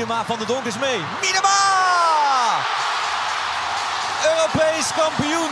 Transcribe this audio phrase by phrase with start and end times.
[0.00, 0.98] Miedema van de Donk is mee.
[1.20, 1.58] Miedema!
[4.24, 5.50] Europees kampioen!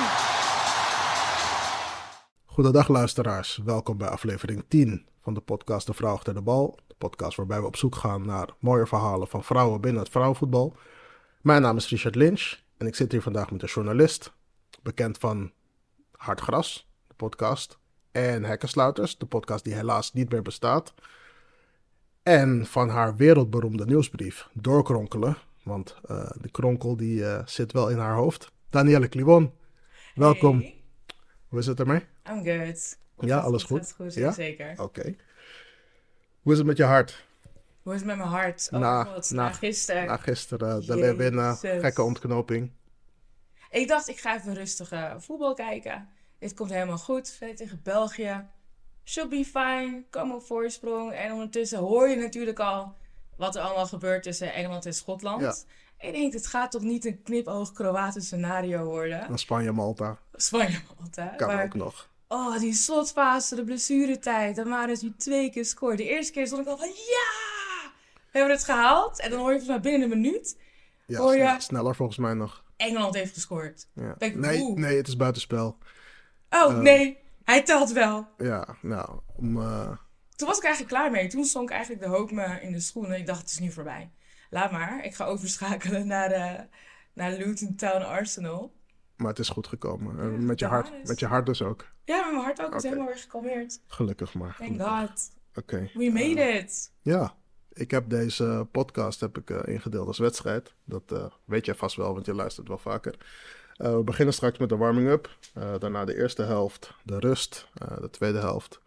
[2.47, 6.79] Goedendag luisteraars, welkom bij aflevering 10 van de podcast De Vrouw achter de bal.
[6.87, 10.77] De podcast waarbij we op zoek gaan naar mooie verhalen van vrouwen binnen het vrouwenvoetbal.
[11.41, 14.33] Mijn naam is Richard Lynch en ik zit hier vandaag met een journalist,
[14.83, 15.53] bekend van
[16.13, 17.79] Hard Gras, de podcast,
[18.13, 20.95] en Hekkensluiters, de podcast die helaas niet meer bestaat.
[22.29, 27.99] En van haar wereldberoemde nieuwsbrief, Doorkronkelen, want uh, de kronkel die uh, zit wel in
[27.99, 28.53] haar hoofd.
[28.71, 29.53] Danielle Kliwon,
[30.15, 30.59] welkom.
[30.59, 30.81] Hey,
[31.49, 32.05] Hoe is het ermee?
[32.31, 32.99] I'm good.
[33.19, 33.93] Ja, alles Goed, goed?
[33.93, 34.33] goed, Ja?
[34.33, 34.75] zeker.
[34.83, 35.15] Oké.
[36.43, 37.27] Hoe is het met je hart?
[37.83, 38.69] Hoe is het met mijn hart?
[38.73, 40.07] Oh Na- god, na- na gisteren.
[40.07, 40.97] Na gisteren de.
[40.97, 42.71] Leeuwinnen, gekke ontknoping.
[43.71, 46.09] Ik dacht, ik ga even rustig eh, voetbal kijken.
[46.39, 47.39] Dit komt helemaal goed.
[47.57, 48.47] Tegen België.
[49.09, 50.03] Should be fine.
[50.11, 51.13] Kom op voorsprong.
[51.13, 52.95] En ondertussen hoor je natuurlijk al
[53.37, 55.41] wat er allemaal gebeurt tussen Engeland en Schotland.
[55.41, 55.55] Ja.
[56.09, 59.25] Ik denk, het gaat toch niet een knipoog Kroatisch scenario worden?
[59.29, 60.19] Dan Spanje-Malta.
[60.33, 61.27] Spanje Malta.
[61.27, 62.09] Kan maar- ook nog.
[62.29, 64.57] Oh, die slotfase, de blessuretijd.
[64.57, 65.97] Dan waren nu twee keer scoren.
[65.97, 67.91] De eerste keer stond ik al van ja!
[68.33, 69.21] We hebben het gehaald.
[69.21, 70.57] En dan hoor je volgens mij binnen een minuut.
[71.07, 72.65] Ja, Hoor je- snel- sneller volgens mij nog.
[72.77, 73.87] Engeland heeft gescoord.
[73.93, 74.15] Ja.
[74.19, 75.79] Denk Nee, nee, het is buitenspel.
[76.51, 76.79] Oh, Eh.
[76.79, 77.19] nee.
[77.49, 78.29] Hij telt wel.
[78.37, 79.97] Ja, nou, om, eh,
[80.37, 81.29] Toen was ik eigenlijk klaar mee.
[81.29, 83.19] Toen stond ik eigenlijk de hoop me in de schoenen.
[83.19, 84.11] Ik dacht, het is nu voorbij.
[84.51, 85.05] Laat maar.
[85.05, 86.61] Ik ga overschakelen naar, eh
[87.13, 88.73] naar Luton Town Arsenal.
[89.17, 90.19] maar het is goed gekomen.
[90.19, 91.87] En Ja, met, je hart, met je hart dus ook.
[92.05, 92.67] Ja, met mijn hart ook.
[92.67, 93.81] Het is helemaal weer gekalmeerd.
[93.87, 94.57] Gelukkig maar.
[94.59, 95.09] Thank gelukkig.
[95.09, 95.31] God.
[95.55, 95.91] Oké.
[95.95, 96.93] We made it.
[97.03, 97.35] Ja,
[97.73, 100.75] ik heb deze podcast heb ik, eh, ingedeeld als wedstrijd.
[100.85, 103.15] Dat eh, weet jij vast wel, want je luistert wel vaker.
[103.79, 105.37] Eh, we beginnen straks met de warming-up.
[105.55, 107.69] Eh, daarna de eerste helft, de rust.
[107.75, 108.81] eh, de tweede helft.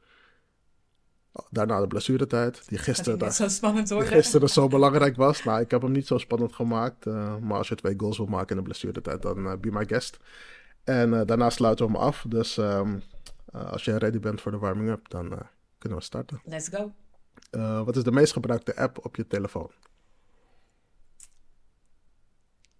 [1.34, 5.44] Oh, Daarna de blessuretijd, die Dat gisteren, daar- zo spannend die gisteren zo belangrijk was.
[5.44, 7.06] Nou, ik heb hem niet zo spannend gemaakt.
[7.40, 10.20] maar als je twee goals wil maken in de blessuretijd, dan be my guest.
[10.84, 12.26] En daarna sluiten we hem af.
[12.28, 13.00] Dus ehm,
[13.46, 15.40] eh, als je ready bent voor de warming-up, dan
[15.78, 16.42] kunnen we starten.
[16.46, 16.92] Let's go.
[17.84, 19.72] Wat is de meest gebruikte app op je telefoon?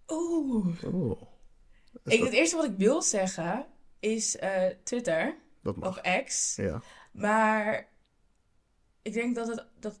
[0.08, 0.66] Oeh.
[0.74, 1.16] Is
[2.04, 3.66] Ik, het eerste wat ik wil zeggen
[4.00, 5.88] is eh, Twitter dat mag.
[5.88, 6.56] of X.
[6.56, 6.82] Ja.
[7.12, 7.88] Maar
[9.02, 10.00] ik denk dat het dat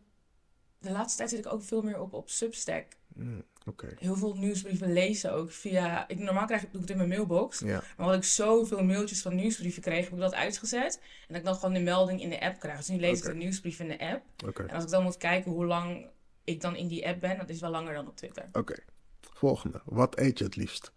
[0.78, 2.86] de laatste tijd zit ik ook veel meer op, op Substack.
[3.14, 3.94] Mm, Oké.
[3.98, 6.08] Heel veel nieuwsbrieven lezen ook via.
[6.08, 7.58] Ik, normaal krijg ik, doe ik het in mijn mailbox.
[7.58, 7.66] Ja.
[7.96, 11.00] Maar omdat ik zoveel mailtjes van nieuwsbrieven kreeg, heb ik dat uitgezet.
[11.02, 12.76] En dat ik dan gewoon de melding in de app krijg.
[12.76, 14.22] Dus nu lees ik de nieuwsbrief in de app.
[14.58, 16.06] En als ik dan moet kijken hoe lang
[16.44, 18.48] ik dan in die app ben, dat is wel langer dan op Twitter.
[18.52, 18.74] Oké.
[19.20, 19.80] Volgende.
[19.84, 20.92] Wat eet je het liefst?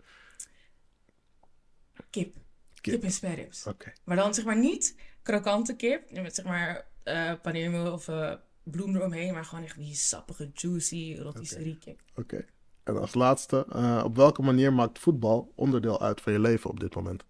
[2.10, 2.36] Kip.
[2.82, 2.94] Kip.
[2.94, 3.68] Kip en sperrips.
[3.68, 3.94] Oké.
[4.04, 6.12] Maar dan zeg maar niet krokante kip.
[6.12, 8.34] Met zeg maar eh paneermeel of eh,
[8.64, 9.34] bloem eromheen.
[9.34, 12.02] Maar gewoon echt die sappige, juicy, rotisserie kip.
[12.16, 12.46] Oké.
[12.84, 16.80] En als laatste, eh, op welke manier maakt voetbal onderdeel uit van je leven op
[16.80, 17.24] dit moment?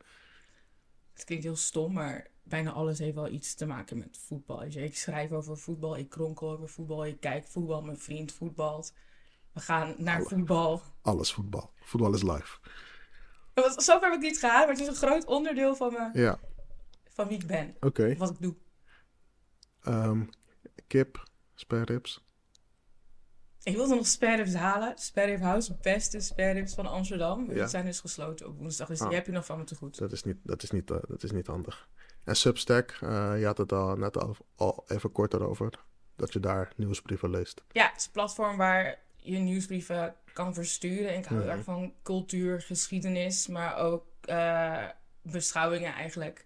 [1.13, 4.63] Het klinkt heel stom, maar bijna alles heeft wel iets te maken met voetbal.
[4.63, 8.93] Ik schrijf over voetbal, ik kronkel over voetbal, ik kijk voetbal, mijn vriend voetbalt.
[9.51, 10.81] We gaan naar voetbal.
[11.01, 11.71] Alles voetbal.
[11.79, 12.57] Voetbal is live.
[13.55, 16.39] Want Zover heb ik niet gehaald, maar het is een groot onderdeel van, me, Ja.
[17.09, 17.75] van wie ik ben.
[17.79, 18.15] Oké.
[18.17, 18.55] Wat ik doe.
[19.83, 20.21] Ehm,
[20.87, 21.23] kip,
[21.55, 22.23] spareribs.
[23.63, 24.97] Ik wilde nog spareribs halen.
[24.97, 27.47] Sparerib House, beste spareribs van Amsterdam.
[27.47, 27.53] Ja.
[27.53, 29.07] Die zijn dus gesloten op woensdag, dus Ah.
[29.07, 29.97] die heb je nog van me te goed.
[29.97, 31.87] Dat is niet, dat is niet, eh, dat is niet handig.
[32.23, 35.69] En Substack, eh, je had het al net al, al even korter over.
[36.15, 37.63] Dat je daar nieuwsbrieven leest.
[37.71, 41.09] Ja, het is een platform waar je nieuwsbrieven kan versturen.
[41.11, 41.57] En ik hou heel Mhm.
[41.57, 44.83] erg van cultuur, geschiedenis, maar ook eh,
[45.21, 46.45] beschouwingen eigenlijk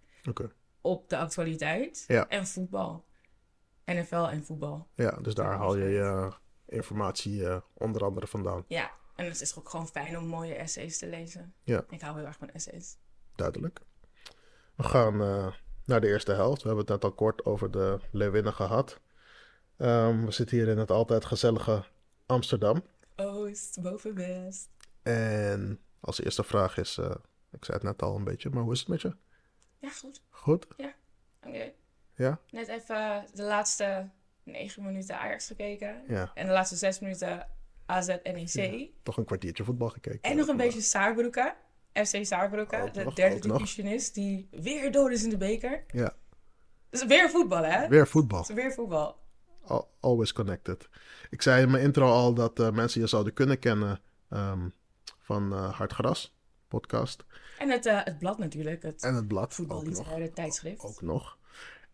[0.81, 2.03] op de actualiteit.
[2.07, 2.27] Ja.
[2.27, 3.05] En voetbal.
[3.85, 4.87] NFL en voetbal.
[4.95, 6.31] Ja, dus daar haal je je
[6.65, 8.63] informatie eh, onder andere vandaan.
[8.67, 11.53] Ja, en het is ook gewoon fijn om mooie essays te lezen.
[11.63, 11.83] Ja.
[11.89, 12.97] Ik hou heel erg van essays.
[13.35, 13.79] Duidelijk.
[14.75, 15.53] We gaan eh,
[15.85, 16.61] naar de eerste helft.
[16.61, 18.99] We hebben het net al kort over de Leeuwinnen gehad.
[19.77, 21.83] Ehm, we zitten hier in het altijd gezellige
[22.25, 22.83] Amsterdam.
[23.19, 24.69] Oost, boven west.
[25.03, 27.15] En als eerste vraag is, eh,
[27.51, 29.15] ik zei het net al een beetje, maar hoe is het met je?
[29.77, 30.21] Ja, goed.
[30.29, 30.67] Goed?
[31.45, 31.71] Oké.
[32.15, 32.39] Ja?
[32.51, 34.09] Net even de laatste
[34.43, 36.03] negen minuten Ajax gekeken.
[36.07, 36.31] Ja.
[36.33, 37.47] En de laatste zes minuten
[37.85, 38.89] AZ NEC.
[39.03, 40.21] Toch een kwartiertje voetbal gekeken.
[40.21, 41.55] En nog een beetje Saarbrücken.
[41.93, 45.83] FC Saarbrücken, Ook de nog, derde divisionist, die weer door is in de beker.
[45.87, 46.13] Ja,
[46.89, 47.87] Dus weer voetbal, hè?
[47.87, 48.41] weer voetbal.
[48.41, 49.18] Is weer voetbal.
[49.69, 50.89] Al- Always connected.
[51.29, 53.99] Ik zei in mijn intro al dat eh, mensen je zouden kunnen kennen
[54.29, 54.69] ehm,
[55.19, 56.35] van eh Hard Gras,
[56.67, 57.25] podcast.
[57.57, 59.53] En het, eh, het blad natuurlijk, het En het blad.
[59.53, 60.83] Voetballiteraire tijdschrift.
[60.83, 61.37] Ook nog.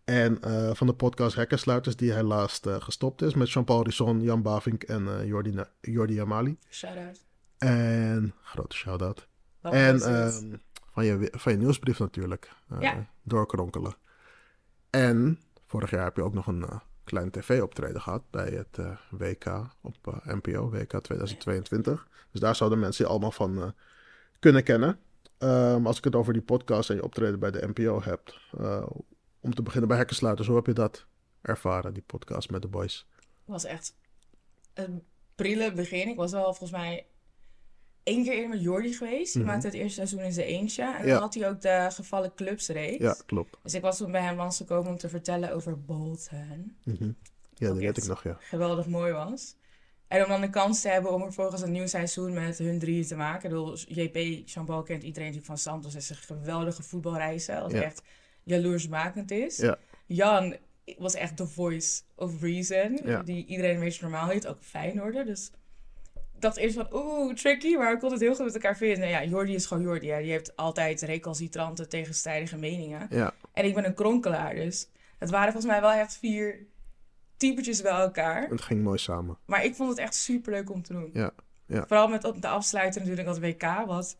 [0.04, 3.34] En eh, van de podcast Hekkersluiters, die helaas eh, gestopt is.
[3.34, 6.58] Met Jean-Paul Risson, Jan Bavink en eh Jordi, Na- Jordi Amali.
[6.70, 7.26] Shout-out.
[7.58, 9.28] En grote shout-out.
[9.62, 10.56] En ehm,
[10.94, 12.52] van, je, van je nieuwsbrief natuurlijk.
[12.70, 13.08] eh, Ja.
[13.24, 13.96] Doorkronkelen.
[14.90, 18.98] En vorig jaar heb je ook nog een eh, klein tv-optreden gehad bij het eh,
[19.10, 19.46] WK
[19.82, 22.08] op NPO, WK 2022.
[22.32, 23.70] Dus daar zouden mensen je allemaal van eh,
[24.40, 25.00] kunnen kennen.
[25.38, 28.40] Ehm, als ik het over die podcast en je optreden bij de NPO heb.
[28.58, 28.88] eh,
[29.40, 31.06] om te beginnen bij Hekkersluiters, hoe heb je dat
[31.42, 33.08] ervaren, die podcast met de boys?
[33.46, 33.96] was echt
[34.74, 35.04] een
[35.36, 36.08] prille begin.
[36.08, 37.06] Ik was wel volgens mij
[38.06, 39.34] één keer eerder met Jordi geweest.
[39.34, 39.52] Die Mhm.
[39.52, 40.84] maakte het eerste seizoen in zijn eentje.
[40.84, 41.14] En Ja.
[41.14, 43.02] dan had hij ook de gevallen clubsreeks.
[43.04, 43.58] Ja, klopt.
[43.64, 46.76] Dus ik was toen bij hem langsgekomen om te vertellen over Bolton.
[46.84, 47.12] Mhm.
[47.54, 48.38] Ja, dat weet ik nog, ja.
[48.40, 49.56] Geweldig mooi was.
[50.08, 52.80] En om dan de kans te hebben om er volgens een nieuw seizoen met hun
[52.80, 53.44] drieën te maken.
[53.44, 55.96] Ik bedoel, JP, Jean-Paul kent iedereen natuurlijk van Santos.
[55.96, 57.56] Is een geweldige voetbalreizen.
[57.60, 57.82] Dat Ja.
[57.82, 58.02] echt
[58.44, 59.58] jaloersmakend is.
[59.58, 59.78] Ja.
[60.06, 60.56] Jan
[60.98, 63.00] was echt the voice of reason.
[63.26, 64.48] Die iedereen een beetje normaal heet.
[64.48, 65.26] Ook Feyenoorder.
[65.26, 65.52] Dus
[66.46, 67.76] dacht eerst van, oeh, tricky.
[67.76, 69.04] Maar ik kon het heel goed met elkaar vinden.
[69.04, 70.10] En ja, Jordi is gewoon Jordi.
[70.10, 70.22] Hè.
[70.22, 73.08] Die heeft altijd recalcitrante, tegenstrijdige meningen.
[73.10, 74.56] Ja, En ik ben een kronkelaar.
[74.56, 76.66] Dus het waren volgens mij wel echt vier
[77.38, 78.48] typetjes bij elkaar.
[78.50, 79.38] het ging mooi samen.
[79.46, 81.10] Maar ik vond het echt super leuk om te doen.
[81.14, 81.32] Ja,
[81.68, 81.84] ja.
[81.88, 84.18] Vooral met op de afsluiter natuurlijk dat WK, wat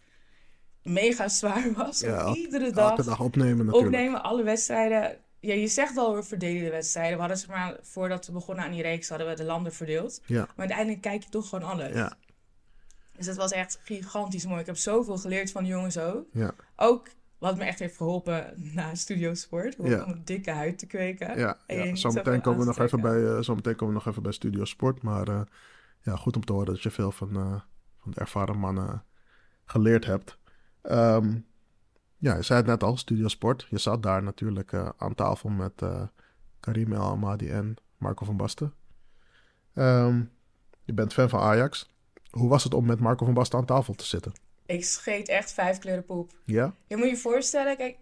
[0.84, 2.00] mega zwaar was.
[2.00, 3.96] Ja, iedere dag, Elke dag opnemen natuurlijk.
[3.96, 5.18] opnemen, alle wedstrijden.
[5.46, 7.14] Ja, je zegt al, we verdelen de wedstrijden.
[7.14, 10.22] We hadden zeg maar, voordat we begonnen aan die reeks, hadden we de landen verdeeld.
[10.26, 11.94] Ja, Maar uiteindelijk kijk je toch gewoon alles.
[11.94, 12.18] ja,
[13.18, 14.60] Dus dat was echt gigantisch mooi.
[14.60, 16.26] Ik heb zoveel geleerd van de jongens ook.
[16.32, 16.52] ja.
[16.76, 17.08] Ook
[17.38, 19.76] wat me echt heeft geholpen na Studio Sport.
[19.76, 20.08] Om Ja.
[20.08, 21.38] een dikke huid te kweken.
[21.40, 21.84] Ja, ja.
[21.84, 24.66] niet zometeen komen we nog even bij, eh, zometeen komen we nog even bij Studio
[24.66, 25.02] Sport.
[25.02, 25.42] Maar eh,
[26.02, 27.62] ja, goed om te horen dat je veel van, eh,
[28.02, 29.04] van de ervaren mannen
[29.66, 30.38] geleerd hebt.
[30.82, 31.38] Ehm,
[32.18, 33.68] ja, je zei het net al, Studio Sport.
[33.70, 36.02] Je zat daar natuurlijk eh, aan tafel met eh,
[36.60, 38.74] Karim El Amadi en Marco van Basten.
[39.74, 40.24] Ehm,
[40.84, 41.90] je bent fan van Ajax.
[42.30, 44.34] Hoe was het om met Marco van Basten aan tafel te zitten?
[44.66, 46.32] Ik scheet echt vijf kleuren poep.
[46.46, 46.76] Ja?
[46.88, 47.98] Je moet je voorstellen, kijk,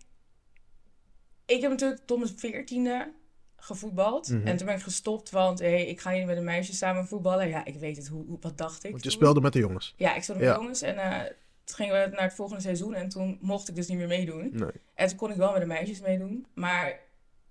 [1.45, 3.11] ik heb natuurlijk tot mijn veertiende
[3.57, 4.27] gevoetbald.
[4.29, 4.47] Mhm.
[4.47, 7.47] En toen ben ik gestopt, want hey, ik ga niet met een meisje samen voetballen.
[7.47, 9.17] Ja, ik weet het, hoe, hoe- wat dacht ik Want je toen?
[9.19, 9.93] speelde met de jongens.
[9.97, 10.57] Ja, ik speelde met Ja.
[10.57, 11.31] jongens en eh,
[11.63, 14.49] toen gingen we naar het volgende seizoen en toen mocht ik dus niet meer meedoen.
[14.53, 14.71] Nee.
[14.95, 16.99] En toen kon ik wel met de meisjes meedoen, maar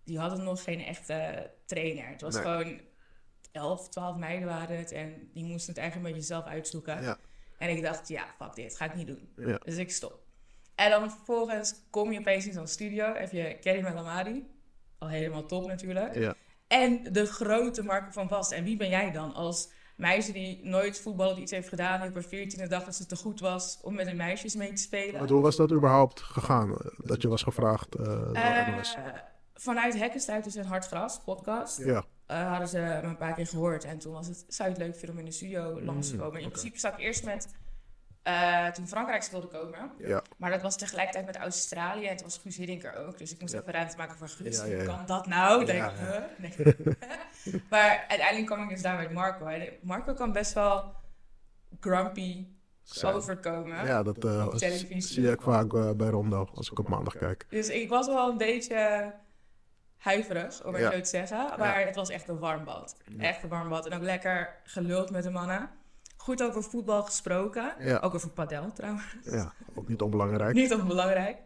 [0.04, 2.06] die hadden nog geen echte trainer.
[2.06, 2.42] Het was Nee.
[2.42, 2.80] gewoon
[3.52, 7.02] 11, 12 meiden waren het en die moesten het eigenlijk een beetje zelf uitzoeken.
[7.02, 7.18] Ja.
[7.58, 9.28] En ik dacht, ja, fuck dit, ga ik niet doen.
[9.36, 9.58] Ja.
[9.64, 10.20] Dus ik stop.
[10.74, 14.46] En dan vervolgens kom je opeens in zo'n studio, heb je Kerry Melamadi,
[14.98, 16.14] al helemaal top natuurlijk.
[16.14, 16.34] Ja.
[16.66, 18.56] En de grote Marco van Basten.
[18.56, 19.70] En wie ben jij dan als
[20.02, 23.16] meisje die nooit voetballen iets heeft gedaan, die op haar veertiende dag dat ze te
[23.16, 25.18] goed was om met de meisjes mee te spelen?
[25.18, 26.70] Want hoe was dat überhaupt gegaan?
[26.72, 28.96] eh, Dat je was gevraagd eh, door Eh, NOS?
[29.54, 31.78] vanuit Hekkenstuit is een Hardgras podcast.
[31.78, 33.84] Ja, eh, hadden ze me een paar keer gehoord.
[33.84, 36.16] En toen was het, zou je het leuk vinden om in de studio langs te
[36.16, 36.38] komen.
[36.40, 37.48] In Mm, principe zat ik eerst met,
[38.22, 39.90] eh, toen Frankrijk wilde komen.
[39.98, 40.22] ja.
[40.36, 42.06] Maar dat was tegelijkertijd met Australië.
[42.06, 43.18] En toen was Guus Hiddink ook.
[43.18, 43.60] Dus ik moest Ja.
[43.60, 44.56] even ruimte maken voor Guus.
[44.56, 44.96] Ja, ja, Hoe ja.
[44.96, 45.60] kan dat nou?
[45.60, 46.22] Ja, Denk huh?
[46.38, 46.94] Nee.
[47.70, 49.46] maar uiteindelijk kwam ik dus daar met Marco.
[49.46, 50.94] En Marco kan best wel
[51.80, 52.46] grumpy
[52.82, 53.10] Zo.
[53.10, 53.86] overkomen.
[53.86, 55.00] Ja, dat eh, Op televisie.
[55.00, 57.46] zie ik vaak eh, bij Rondo als ik op maandag kijk.
[57.48, 59.12] Dus ik was wel een beetje
[59.96, 60.90] huiverig, om het Ja.
[60.92, 61.58] zo te zeggen.
[61.58, 62.96] Maar het was echt een warm bad.
[63.18, 63.86] Echt een warm bad.
[63.86, 65.70] En ook lekker geluld met de mannen.
[66.22, 67.74] Goed over voetbal gesproken.
[67.78, 67.98] Ja.
[67.98, 69.04] Ook over padel trouwens.
[69.22, 70.54] Ja, ook niet onbelangrijk.
[70.54, 71.38] Niet onbelangrijk.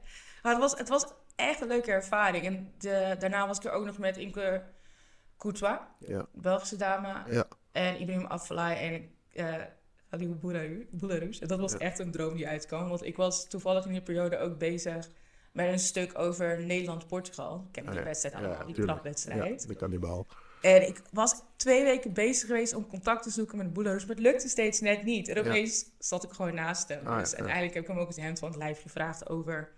[0.43, 1.07] Maar het was, het was
[1.37, 2.45] echt een leuke ervaring.
[2.45, 4.63] En de, daarna was ik er ook nog met Imke
[5.39, 7.23] Courtois, Ja, Belgische dame.
[7.31, 9.11] ja, En Ibrahim Afellay en
[9.45, 9.63] uh,
[10.11, 10.39] Ali
[10.91, 11.39] Boularus.
[11.41, 11.79] En dat was Ja.
[11.79, 12.89] echt een droom die uitkwam.
[12.89, 15.09] Want ik was toevallig in die periode ook bezig
[15.53, 17.63] met een stuk over Nederland-Portugal.
[17.67, 18.87] Ik ken Ah, die wedstrijd allemaal, die tuurlijk.
[18.87, 19.67] trapwedstrijd.
[19.69, 19.87] ja,
[20.67, 24.07] En ik was twee weken bezig geweest om contact te zoeken met Boularus.
[24.07, 25.29] Maar het lukte steeds net niet.
[25.29, 27.07] En opeens zat ik gewoon naast hem.
[27.07, 27.37] Ah, dus ja.
[27.37, 29.73] uiteindelijk heb ik hem ook het hemd van het lijf gevraagd over...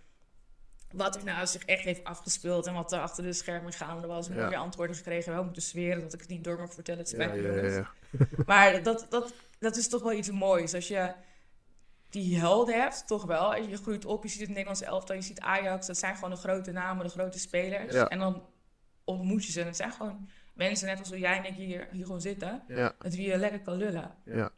[0.92, 4.28] Wat er nou zich echt heeft afgespeeld en wat er achter de schermen gaande was.
[4.28, 4.44] En Ja.
[4.44, 5.32] mooie antwoorden gekregen.
[5.32, 7.00] Wel moeten zweren dat ik het niet door mag vertellen.
[7.00, 7.84] Het spijt me.
[8.46, 10.74] Maar dat, dat, dat is toch wel iets moois.
[10.74, 11.12] Als je
[12.10, 13.54] die helden hebt, toch wel.
[13.54, 15.86] Als je groeit op, je ziet het Nederlandse elftal, je ziet Ajax.
[15.86, 17.94] Dat zijn gewoon de grote namen, de grote spelers.
[17.94, 18.42] En dan
[19.04, 19.60] ontmoet je ze.
[19.60, 20.28] En het zijn gewoon
[20.58, 22.62] mensen net als jij en ik hier, hier gewoon zitten.
[22.68, 24.14] ja, Met wie je lekker kan lullen.
[24.24, 24.50] ja.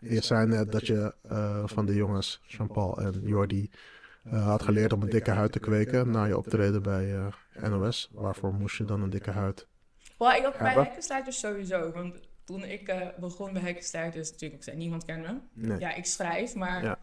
[0.00, 3.70] Je zei net dat je eh, van de jongens, Jean-Paul en Jordi,
[4.24, 8.10] eh, had geleerd om een dikke huid te kweken na je optreden bij eh, NOS.
[8.12, 9.66] Waarvoor moest je dan een dikke huid?
[10.18, 10.72] Wel, ik had bij?
[10.72, 11.92] Hekkensluiters sowieso.
[11.92, 15.38] Want toen ik eh, begon bij Hekkensluiters, natuurlijk, ik zei niemand kent me.
[15.52, 15.78] Nee.
[15.78, 16.98] Ja, ik schrijf, maar Ja.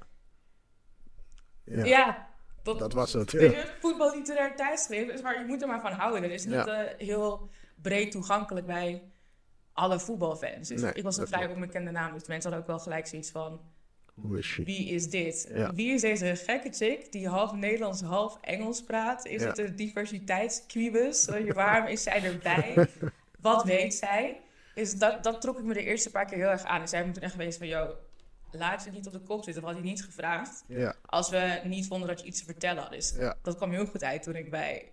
[1.64, 2.28] ja, Ja.
[2.64, 3.32] Dat was het.
[3.32, 3.42] Ja.
[3.42, 6.22] je, voetballiterair tijdschrift is waar je moet er maar van houden.
[6.24, 6.66] Het is niet Ja.
[6.86, 7.50] eh, heel
[7.82, 9.02] breed toegankelijk bij
[9.74, 10.68] alle voetbalfans.
[10.68, 13.30] Dus Nee, ik was een vrij onbekende naam, dus mensen hadden ook wel gelijk zoiets
[13.32, 13.60] van...
[14.36, 14.56] Is?
[14.64, 15.50] Wie is dit?
[15.54, 15.74] Ja.
[15.74, 19.26] Wie is deze gekke chick die half Nederlands, half Engels praat?
[19.26, 19.48] Is Ja.
[19.48, 21.28] het een diversiteitsquibus?
[21.54, 22.88] Waarom is zij erbij?
[23.40, 24.40] Wat weet zij?
[24.76, 26.82] Dus dat, dat trok ik me de eerste paar keer heel erg aan.
[26.82, 27.96] En zij hebben toen echt geweest van, yo,
[28.52, 29.62] laat je niet op de kop zitten.
[29.62, 32.82] We hadden je niet gevraagd Ja, als we niet vonden dat je iets te vertellen
[32.84, 32.92] had.
[32.92, 34.92] Dus dat kwam heel goed uit toen ik bij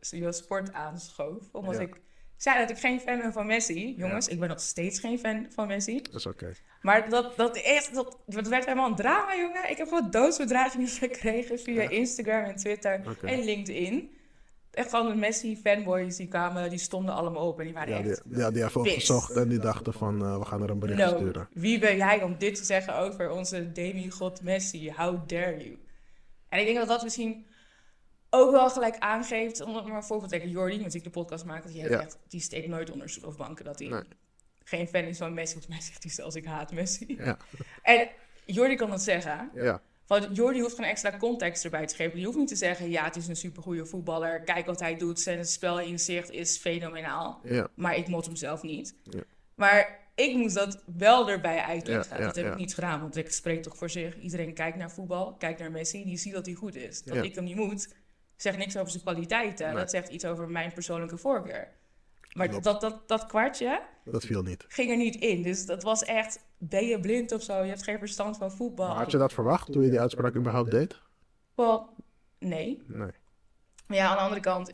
[0.00, 1.42] Studio Sport aanschoof.
[1.52, 1.80] Omdat Ja.
[1.80, 2.00] ik
[2.36, 3.94] zei dat ik geen fan ben van Messi.
[3.96, 6.02] Jongens, ik ben nog steeds geen fan van Messi.
[6.02, 6.52] dat is oké.
[6.82, 9.70] Maar dat, dat, echt, dat, dat werd helemaal een drama, jongen.
[9.70, 11.88] Ik heb gewoon doodsbedreigingen gekregen via Ja.
[11.90, 14.10] Instagram en Twitter en LinkedIn.
[14.70, 18.10] Echt gewoon de Messi-fanboys die kwamen, die stonden allemaal op en die waren Ja, die,
[18.10, 18.22] echt...
[18.30, 21.16] ja, die hebben opgezocht en die dachten van eh, we gaan er een bericht No,
[21.16, 21.48] sturen.
[21.52, 24.92] wie ben jij om dit te zeggen over onze demigod Messi?
[24.96, 25.78] How dare you?
[26.48, 27.46] En ik denk dat dat misschien
[28.34, 30.50] ook wel gelijk aangeeft, om het maar een voorbeeld te.
[30.50, 32.00] Jordi, met ik de podcast maak, die, heeft Ja.
[32.00, 34.02] echt, die steekt nooit onder stoel of banken dat hij Nee.
[34.64, 35.52] geen fan is van Messi.
[35.52, 37.14] Volgens mij zegt hij zelfs, ik haat Messi.
[37.18, 37.36] Ja,
[37.82, 38.08] En
[38.44, 39.50] Jordi kan dat zeggen.
[39.54, 42.16] ja, Want Jordi hoeft geen extra context erbij te geven.
[42.16, 44.40] Die hoeft niet te zeggen, ja, het is een supergoeie voetballer.
[44.40, 47.40] Kijk wat hij doet, zijn spelinzicht is fenomenaal.
[47.44, 48.94] ja, Maar ik mot hem zelf niet.
[49.02, 49.20] Ja.
[49.54, 52.16] Maar ik moest dat wel erbij uitleggen.
[52.18, 54.18] Ja, dat heb ik niet gedaan, want ik spreek toch voor zich.
[54.20, 57.02] Iedereen kijkt naar voetbal, kijkt naar Messi, die ziet dat hij goed is.
[57.02, 57.94] Dat ik hem niet moet,
[58.44, 59.66] zegt niks over zijn kwaliteiten.
[59.66, 59.76] Nee.
[59.76, 61.68] Dat zegt iets over mijn persoonlijke voorkeur.
[62.32, 62.64] Maar Klopt.
[62.64, 64.64] dat, dat, dat kwartje dat viel niet.
[64.68, 65.42] ging er niet in.
[65.42, 67.62] Dus dat was echt, ben je blind of zo?
[67.62, 68.88] Je hebt geen verstand van voetbal.
[68.88, 71.00] Maar had je dat verwacht toen je die uitspraak überhaupt deed?
[71.54, 71.88] Wel,
[72.38, 72.82] nee.
[72.86, 73.10] Nee.
[73.86, 74.70] Maar ja, aan de andere kant,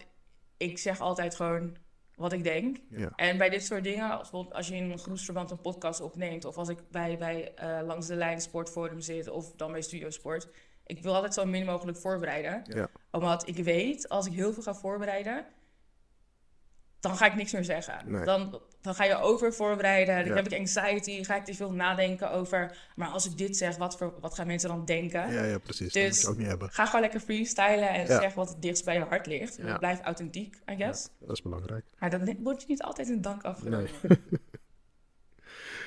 [0.56, 1.76] ik zeg altijd gewoon
[2.14, 2.76] wat ik denk.
[2.90, 6.00] Ja, En bij dit soort dingen, als, bijvoorbeeld als je in een groepsverband een podcast
[6.00, 9.82] opneemt, of als ik bij, bij eh, Langs de Lijn Sportforum zit, of dan bij
[9.82, 10.48] Studio Sport,
[10.86, 12.62] ik wil altijd zo min mogelijk voorbereiden.
[12.64, 15.44] ja, Omdat ik weet, als ik heel veel ga voorbereiden,
[17.00, 18.10] dan ga ik niks meer zeggen.
[18.10, 18.24] Nee.
[18.24, 20.34] Dan, dan ga je over voorbereiden, dan Ja.
[20.34, 23.96] heb ik anxiety, ga ik te veel nadenken over, maar als ik dit zeg, wat,
[23.96, 25.32] voor, wat gaan mensen dan denken?
[25.32, 25.92] ja, ja precies.
[25.92, 26.70] Dat Dus- ook niet hebben.
[26.70, 28.20] Ga gewoon lekker freestylen en Ja.
[28.20, 29.56] zeg wat het dichtst bij je hart ligt.
[29.56, 29.78] Ja.
[29.78, 31.08] Blijf authentiek, I guess.
[31.20, 31.84] Dat is belangrijk.
[31.98, 33.90] Maar dan word je niet altijd een dank afgenomen.
[34.02, 34.18] Nee.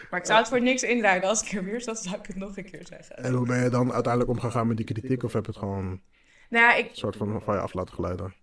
[0.10, 1.30] Maar ik zou het voor niks inruilen.
[1.30, 3.18] Als ik er weer zat, zou ik het nog een keer zeggen.
[3.18, 5.24] En hoe ben je dan uiteindelijk omgegaan met die kritiek?
[5.24, 6.02] Of heb je het gewoon
[6.54, 8.34] Nou ik, soort van van je af laten glijden?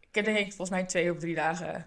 [0.00, 1.86] ik heb denk ik volgens mij twee of drie dagen...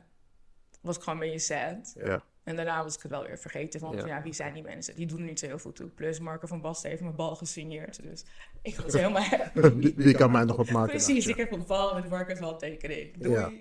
[0.82, 1.94] was ik gewoon een beetje sad.
[2.06, 3.80] Ja, En daarna was ik het wel weer vergeten.
[3.80, 4.06] Want Ja.
[4.06, 4.22] ja.
[4.22, 4.96] wie zijn die mensen?
[4.96, 5.88] Die doen er niet zo heel veel toe.
[5.88, 8.04] Plus Marco van Basten heeft mijn bal gesigneerd.
[8.04, 8.26] Dus
[8.62, 10.90] ik was helemaal die, die kan mij nog wat maken.
[10.90, 13.18] Precies, ik heb een bal met Marco's handtekening.
[13.18, 13.40] Doei.
[13.40, 13.52] Ja.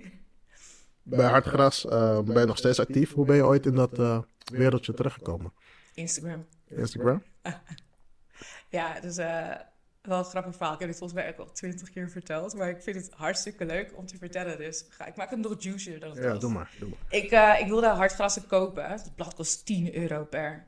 [1.03, 3.13] Bij Hartgras eh, ben je nog steeds actief.
[3.13, 5.53] Hoe ben je ooit in dat eh, wereldje terechtgekomen?
[5.95, 6.47] Instagram.
[6.69, 7.23] Instagram?
[8.69, 9.55] Ja, dus eh,
[10.03, 10.73] wel een grappig verhaal.
[10.73, 12.55] Ik heb dit volgens mij ook al twintig keer verteld.
[12.55, 14.59] Maar ik vind het hartstikke leuk om te vertellen.
[14.59, 16.41] Dus ga, ik maak het nog juicier dan het Ja, was.
[16.41, 16.71] doe maar.
[16.79, 16.99] Doe maar.
[17.11, 18.91] Ik, eh, ik wilde hartgrassen kopen.
[18.91, 20.67] Het blad kost 10 euro per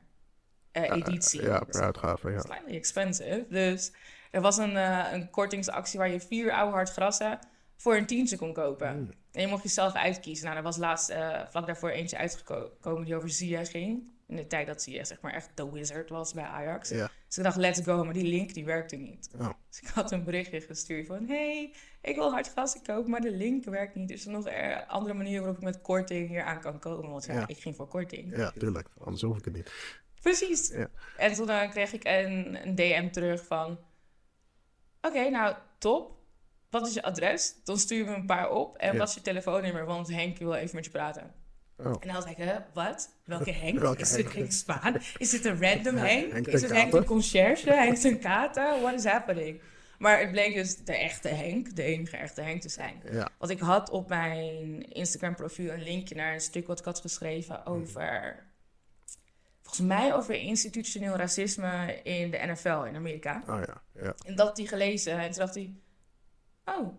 [0.71, 1.41] eh, editie.
[1.41, 2.39] Ja, per uitgave, ja.
[2.39, 3.45] Slightly expensive.
[3.49, 3.91] Dus
[4.31, 7.39] er was een, eh, een kortingsactie waar je vier oude hartgrassen
[7.77, 8.89] voor een tientje kon kopen.
[8.89, 9.13] Hmm.
[9.31, 10.45] En je mocht jezelf uitkiezen.
[10.45, 11.13] Nou, er was laatst
[11.49, 14.11] vlak daarvoor eentje uitgekomen die over Ziyech ging.
[14.27, 16.89] In de tijd dat Ziyech zeg maar echt de wizard was bij Ajax.
[16.89, 17.11] Ja.
[17.27, 18.03] Dus ik dacht, let's go.
[18.03, 19.29] Maar die link die werkte niet.
[19.39, 19.49] Oh.
[19.69, 21.27] Dus ik had een berichtje gestuurd van...
[21.27, 24.09] hey, ik wil hartgrassen kopen, maar de link werkt niet.
[24.11, 27.09] Is er nog een andere manier waarop ik met korting hier aan kan komen?
[27.09, 27.47] Want ja, Ja.
[27.47, 28.37] ik ging voor korting.
[28.37, 28.89] Ja, tuurlijk.
[28.99, 29.71] Anders hoef ik het niet.
[30.21, 30.67] Precies.
[30.67, 30.89] Ja.
[31.17, 33.79] En toen eh, kreeg ik een, een DM terug van...
[35.01, 36.17] Oké, nou, top.
[36.69, 37.55] Wat is je adres?
[37.63, 38.77] Dan sturen we een paar op.
[38.77, 39.85] En wat is je telefoonnummer?
[39.85, 41.33] Want Henk wil even met je praten.
[41.77, 41.85] Oh.
[41.85, 43.09] En dan was ik, wat?
[43.23, 43.79] Welke Henk?
[43.79, 44.97] Welke is dit Henk Spaan?
[45.17, 46.31] Is dit een random Henk?
[46.31, 47.73] Henk is het Henk de conciërge?
[47.73, 48.81] Henk ten Katen?
[48.81, 49.61] What is happening?
[49.99, 53.01] Maar het bleek dus de echte Henk, de enige echte Henk te zijn.
[53.11, 53.29] Ja.
[53.37, 56.99] Want ik had op mijn Instagram profiel een linkje naar een stuk wat ik had
[56.99, 58.43] geschreven over...
[59.61, 63.43] Volgens mij over institutioneel racisme in de NFL in Amerika.
[63.47, 64.15] Oh ja, ja.
[64.25, 65.75] En dat had hij gelezen en toen dacht hij...
[66.65, 66.93] Oh,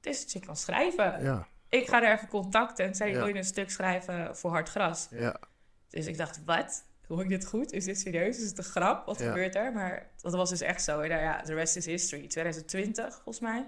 [0.00, 1.22] deze chick kan schrijven.
[1.22, 3.16] Ja, Ik ga er even contacten en zei, Ja.
[3.16, 5.08] wil je een stuk schrijven voor hard gras?
[5.10, 5.36] ja.
[5.88, 6.84] Dus ik dacht, wat?
[7.06, 7.72] Hoor ik dit goed?
[7.72, 8.38] Is dit serieus?
[8.42, 9.06] Is het een grap?
[9.06, 9.26] Wat Ja.
[9.28, 9.72] gebeurt er?
[9.72, 11.00] Maar dat was dus echt zo.
[11.00, 12.26] En nou ja, the rest is history.
[12.26, 13.66] 2020, volgens mij,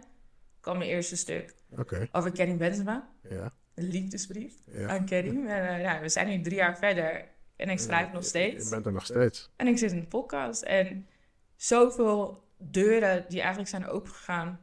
[0.60, 1.54] kwam mijn eerste stuk
[2.12, 3.08] over Karim Benzema.
[3.22, 3.52] ja.
[3.74, 4.54] Een liefdesbrief
[4.86, 5.46] aan Karim.
[5.46, 7.24] En nou, we zijn nu drie jaar verder
[7.56, 8.68] en ik schrijf nog Je steeds.
[8.68, 9.50] bent er nog steeds.
[9.56, 10.62] En ik zit in de podcast.
[10.62, 11.06] En
[11.56, 14.60] zoveel deuren die eigenlijk zijn opengegaan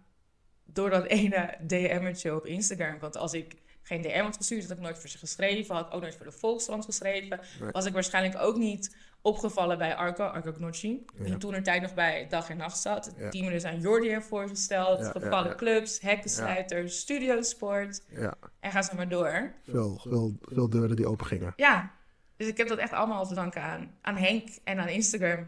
[0.76, 3.00] door dat ene DM'tje op Instagram.
[3.00, 5.76] Want als ik geen DM had gestuurd, had ik nooit voor ze geschreven.
[5.76, 7.40] Had ik ook nooit voor de Volkskrant geschreven.
[7.60, 7.72] Nee.
[7.72, 11.06] Was ik waarschijnlijk ook niet opgevallen bij Arco, Arco Gnocchi.
[11.16, 11.38] Die Ja.
[11.38, 13.06] toen er tijd nog bij Dag en Nacht zat.
[13.06, 13.30] Het Ja.
[13.30, 15.00] team aan Jordi heeft voorgesteld.
[15.00, 18.02] Ja, gevallen clubs, hekkensluiters, studiosport.
[18.10, 19.54] Ja, En ga zo maar door.
[19.70, 21.54] veel, veel, veel deuren die open gingen.
[21.56, 21.92] Ja,
[22.38, 25.48] dus ik heb dat echt allemaal te danken aan, aan Henk en aan Instagram.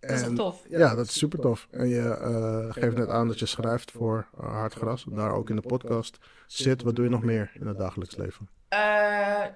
[0.00, 0.64] Dat is En- wel tof.
[0.68, 1.68] Ja, dat is super tof.
[1.70, 5.56] En je eh, geeft net aan dat je schrijft voor uh, Hartgras, daar ook in
[5.56, 6.82] de podcast zit.
[6.82, 8.48] Wat doe je nog meer in het dagelijks leven?
[8.68, 8.78] Eh,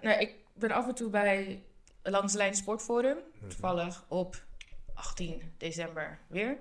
[0.02, 1.62] nou, ik ben af en toe bij
[2.02, 3.16] Langs de Lijn Sportforum.
[3.48, 4.42] Toevallig op
[4.94, 6.58] 18 december weer.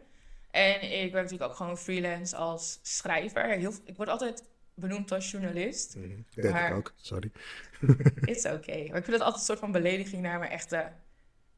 [0.51, 3.45] En ik werk natuurlijk ook gewoon freelance als schrijver.
[3.49, 5.95] Heel, ik word altijd benoemd als journalist.
[5.95, 7.31] Ik denk Maar- ik ook, sorry.
[8.21, 8.87] It's okay.
[8.87, 10.91] Maar ik vind dat altijd een soort van belediging naar mijn echte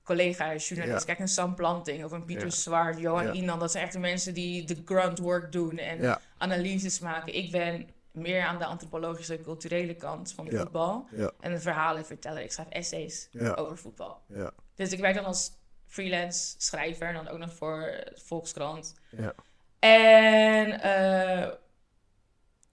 [0.04, 1.00] collega-journalist.
[1.00, 1.06] Ja.
[1.06, 2.52] Kijk, een Sam Planting of een Pieter Ja.
[2.54, 3.32] Zwart, Johan Ja.
[3.32, 3.60] Inan.
[3.60, 7.36] Dat zijn echt de mensen die de grunt work doen en analyses maken.
[7.36, 11.08] Ik ben meer aan de antropologische en culturele kant van de voetbal.
[11.40, 12.44] En de verhalen vertellen.
[12.44, 14.22] Ik schrijf essays over voetbal.
[14.28, 15.52] ja, Dus ik werk dan als
[15.88, 18.96] freelance schrijver en dan ook nog voor Volkskrant.
[19.10, 19.34] ja.
[19.80, 21.50] En eh,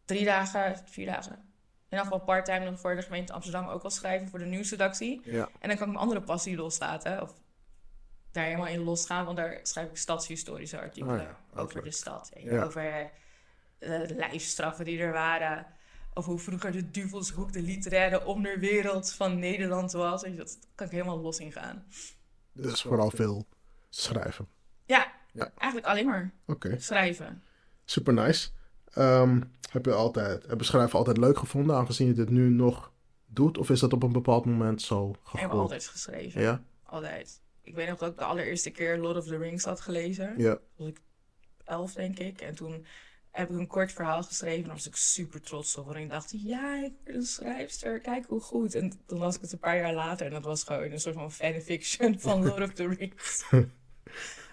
[0.05, 1.50] drie dagen, vier dagen.
[1.91, 5.21] In ieder geval part-time dan voor de gemeente Amsterdam ook al schrijven voor de nieuwsredactie.
[5.25, 5.49] ja.
[5.59, 7.23] En dan kan ik mijn andere passie loslaten.
[7.23, 7.33] Of
[8.33, 11.23] daar helemaal in losgaan, want daar schrijf ik stadshistorische artikelen Oh
[11.55, 12.31] ja, over de stad.
[12.35, 12.63] En Ja.
[12.63, 13.11] Over
[13.79, 15.67] eh, de lijfstraffen die er waren.
[16.15, 20.23] Of hoe vroeger de Duvelshoek de literaire onderwereld van Nederland was.
[20.23, 21.85] Dat kan ik helemaal los in gaan.
[22.53, 23.47] Dus vooral veel
[23.89, 24.49] schrijven.
[24.87, 25.51] Ja, Ja.
[25.57, 26.31] eigenlijk alleen maar
[26.79, 27.43] schrijven.
[27.85, 28.49] super nice.
[28.93, 29.41] Ehm,
[29.71, 32.93] heb je altijd, heb je schrijven altijd leuk gevonden, aangezien je dit nu nog
[33.27, 33.59] doet?
[33.59, 36.41] Of is dat op een bepaald moment zo Ik heb altijd geschreven.
[36.41, 36.63] Ja?
[36.83, 37.41] Altijd.
[37.63, 40.35] Ik weet nog dat ik de allereerste keer Lord of the Rings had gelezen.
[40.37, 40.59] Ja.
[41.65, 42.41] elf, denk ik.
[42.41, 42.87] En toen
[43.31, 44.57] heb ik een kort verhaal geschreven.
[44.57, 45.95] En daar was ik super trots op.
[45.95, 48.01] En ik dacht, ja, ik word een schrijfster.
[48.01, 48.75] Kijk hoe goed.
[48.75, 50.27] En toen las ik het een paar jaar later.
[50.27, 53.45] En dat was gewoon een soort van fanfiction van Lord of the Rings.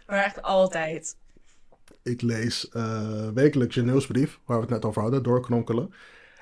[0.07, 1.17] maar echt altijd.
[2.07, 5.91] Ik lees eh, wekelijks je nieuwsbrief, waar we het net over hadden, doorknonkelen.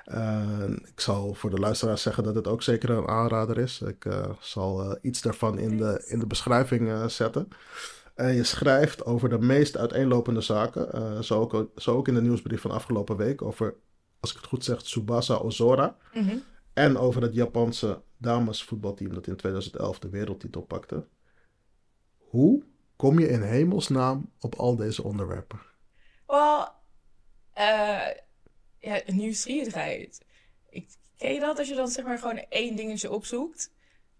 [0.06, 3.80] Eh, ik zal voor de luisteraars zeggen dat het ook zeker een aanrader is.
[3.80, 7.48] Ik eh, zal eh, iets daarvan in de, in de beschrijving zetten.
[8.14, 11.24] En je schrijft over de meest uiteenlopende zaken.
[11.24, 13.74] zo, ook, zo ook in de nieuwsbrief van afgelopen week over,
[14.20, 15.96] als ik het goed zeg, Tsubasa Ozora.
[16.14, 16.36] Mhm.
[16.72, 21.06] En over het Japanse damesvoetbalteam dat in 2011 de wereldtitel pakte.
[22.16, 22.62] Hoe
[22.96, 25.60] kom je in hemelsnaam op al deze onderwerpen?
[26.26, 26.68] Wel,
[27.52, 28.00] eh
[28.78, 30.24] ja, nieuwsgierigheid.
[30.70, 33.74] Ik, ken je dat als je dan zeg maar gewoon één dingetje opzoekt?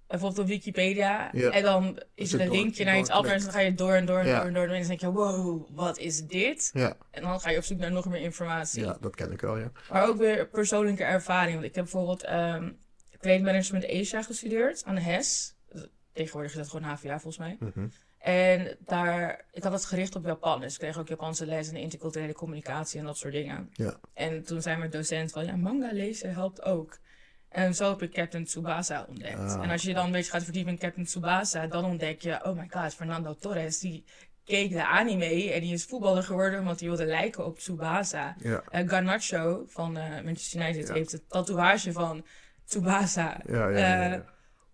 [0.06, 1.30] Bijvoorbeeld op Wikipedia.
[1.32, 1.50] Ja.
[1.50, 3.34] En dan is er een door- linkje naar iets anders.
[3.34, 4.38] En dan ga je door en door en Ja.
[4.38, 4.62] door en door.
[4.68, 6.70] En dan denk je, wow, wat is dit?
[6.72, 8.82] Ja, En dan ga je op zoek naar nog meer informatie.
[8.84, 9.70] ja dat ken ik wel, ja.
[9.90, 11.54] Maar ook weer persoonlijke ervaring.
[11.54, 12.72] Want ik heb bijvoorbeeld ehm
[13.20, 15.54] Trade Management Asia gestudeerd aan de HES.
[16.12, 17.56] Tegenwoordig is dat gewoon HVA volgens mij.
[17.60, 17.88] Mhm.
[18.26, 20.60] En daar, ik had het gericht op Japan.
[20.60, 23.70] Dus ik kreeg ook Japanse les en interculturele communicatie en dat soort dingen.
[23.72, 23.98] Ja.
[24.14, 26.98] En toen zei mijn docent van, ja, manga lezen helpt ook.
[27.48, 29.38] En zo heb ik Captain Tsubasa ontdekt.
[29.38, 32.44] Ah, en als je dan een beetje gaat verdiepen in Captain Tsubasa, dan ontdek je,
[32.44, 34.04] oh my god, Fernando Torres, die
[34.44, 38.36] keek de anime en die is voetballer geworden omdat hij wilde lijken op Tsubasa.
[38.38, 40.94] Ja, Eh Garnacho van eh, Manchester United Ja.
[40.94, 42.24] heeft het tatoeage van
[42.64, 43.40] Tsubasa.
[43.46, 43.70] ja.
[43.70, 44.20] Eh,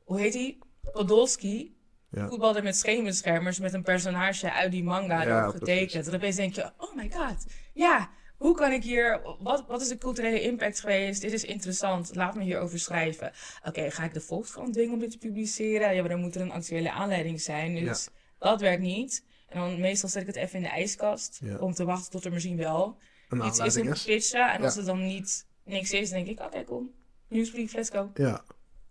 [0.05, 0.59] hoe heet hij?
[0.93, 1.81] Podolski.
[2.13, 2.29] Ja.
[2.29, 6.09] Voetbalde met schemerschermers met een personage uit die manga Ja, getekend.
[6.09, 7.47] En opeens denk je, oh my god.
[7.73, 9.21] Ja, hoe kan ik hier...
[9.41, 11.21] Wat, wat is de culturele impact geweest?
[11.21, 12.15] Dit is interessant.
[12.15, 13.33] Laat me hierover schrijven.
[13.65, 15.95] Oké, ga ik de Volkskrant dwingen om dit te publiceren?
[15.95, 17.75] Ja, maar dan moet er een actuele aanleiding zijn.
[17.75, 19.25] Dus dat werkt niet.
[19.49, 21.41] En dan meestal zet ik het even in de ijskast.
[21.45, 21.57] Ja.
[21.57, 22.99] Om te wachten tot er misschien wel
[23.29, 24.53] Een iets is om te pitchen.
[24.53, 26.95] En als het dan niet niks is, dan denk ik, oké, cool.
[27.29, 28.11] Nieuwsbrief, let's go.
[28.15, 28.45] Ja,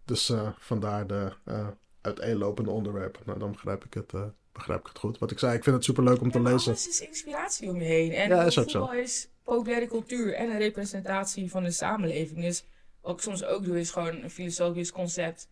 [0.05, 1.67] dus eh, vandaar de eh,
[2.01, 3.21] uiteenlopende onderwerpen.
[3.25, 5.17] Nou, dan begrijp ik, het, eh, begrijp ik het goed.
[5.17, 6.67] Wat ik zei, ik vind het superleuk om te Ja, lezen.
[6.71, 8.11] alles is inspiratie om je heen.
[8.11, 8.79] En Ja, is ook zo.
[8.79, 12.41] voetbal is populaire cultuur en een representatie van de samenleving.
[12.41, 12.65] Dus
[13.01, 15.47] wat ik soms ook doe, is gewoon een filosofisch concept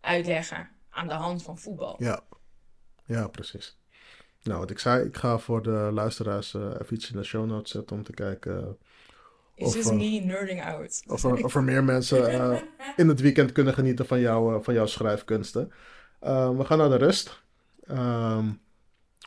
[0.00, 1.96] uitleggen aan de hand van voetbal.
[1.98, 2.20] Ja,
[3.06, 3.78] ja, precies.
[4.42, 7.46] Nou, wat ik zei, ik ga voor de luisteraars eh, even iets in de show
[7.46, 8.68] notes zetten om te kijken eh,
[9.56, 11.02] It's just eh, me nerding out.
[11.06, 12.60] of, er, of er meer mensen eh,
[12.96, 15.72] in het weekend kunnen genieten van, jou, eh, van jouw schrijfkunsten.
[16.20, 17.42] We gaan naar de rust.
[17.86, 18.52] Ehm,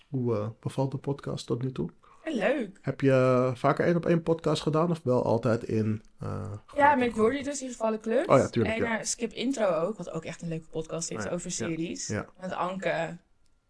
[0.09, 1.89] hoe bevalt de podcast tot nu toe?
[2.23, 2.77] Leuk.
[2.81, 6.01] Heb je vaker één op één podcast gedaan of wel altijd in...
[6.19, 8.29] eh, Ja, met Jordi dus, die gevallen club.
[8.29, 9.03] Oh ja, tuurlijk, En ja.
[9.03, 12.07] Skip Intro ook, wat ook echt een leuke podcast heeft Oh ja, over series.
[12.07, 12.25] ja.
[12.41, 13.17] Met Anke,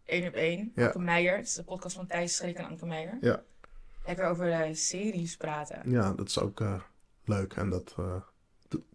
[0.04, 0.72] één op één.
[0.74, 0.86] Ja.
[0.86, 3.18] Anke Meijer, het is de podcast van Thijs Schreek en Anke Meijer.
[3.20, 3.42] Ja.
[4.10, 5.90] Lekker over eh, series praten.
[5.90, 6.80] Ja, dat is ook eh,
[7.24, 7.52] leuk.
[7.54, 8.22] En dat, eh,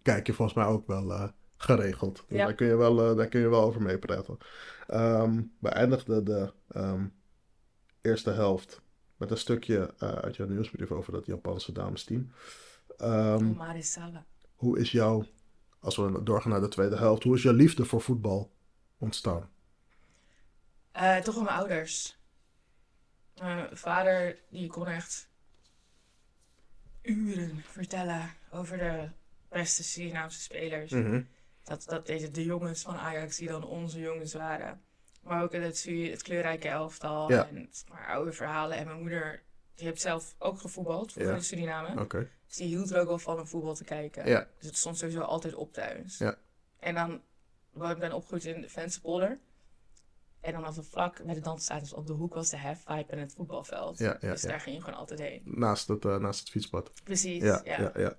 [0.01, 2.15] kijk je volgens mij ook wel eh, geregeld.
[2.27, 2.45] Dus Ja.
[2.45, 4.37] daar, kun je wel, daar kun je wel over meepraten.
[4.87, 7.05] Ehm we eindigden de ehm,
[8.01, 8.81] eerste helft
[9.17, 12.31] met een stukje uit jouw nieuwsbrief over dat Japanse damesteam.
[12.97, 14.25] Ehm, Oh, Marisawa.
[14.55, 15.25] hoe is jouw,
[15.79, 18.51] als we doorgaan naar de tweede helft, hoe is jouw liefde voor voetbal
[18.97, 19.49] ontstaan?
[21.23, 22.19] Toch wel mijn ouders.
[23.39, 25.27] Mijn vader, die kon echt
[27.01, 29.09] uren vertellen over de
[29.49, 30.91] beste Surinaamse spelers.
[30.91, 31.21] Mhm.
[31.63, 34.81] Dat, dat deze de jongens van Ajax, die dan onze jongens waren.
[35.21, 37.47] Maar ook het, het kleurrijke elftal Ja.
[37.47, 38.77] en maar oude verhalen.
[38.77, 39.41] En mijn moeder,
[39.75, 41.33] die heeft zelf ook gevoetbald voor Ja.
[41.33, 42.07] in Suriname.
[42.47, 44.27] Dus die hield er ook wel van om voetbal te kijken.
[44.27, 44.47] Ja.
[44.57, 46.17] Dus het stond sowieso altijd op thuis.
[46.17, 46.37] Ja.
[46.79, 47.21] En dan,
[47.91, 49.39] ik ben opgegroeid in de Vensterpolder.
[50.45, 53.19] En dan had we vlak bij de dansstatus op de hoek was de halfpipe en
[53.19, 53.97] het voetbalveld.
[53.97, 55.41] Ja, ja, dus daar ging je gewoon altijd heen.
[55.45, 56.91] Naast, het, eh, naast het fietspad.
[57.03, 57.79] Precies, Ja, ja.
[57.81, 58.13] ja, ja.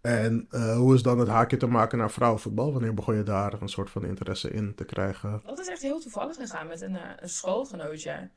[0.00, 2.72] En eh, hoe is dan het haakje te maken naar vrouwenvoetbal?
[2.72, 5.42] Wanneer begon je daar een soort van interesse in te krijgen?
[5.44, 8.30] Dat is echt heel toevallig gegaan met een, eh, een schoolgenootje.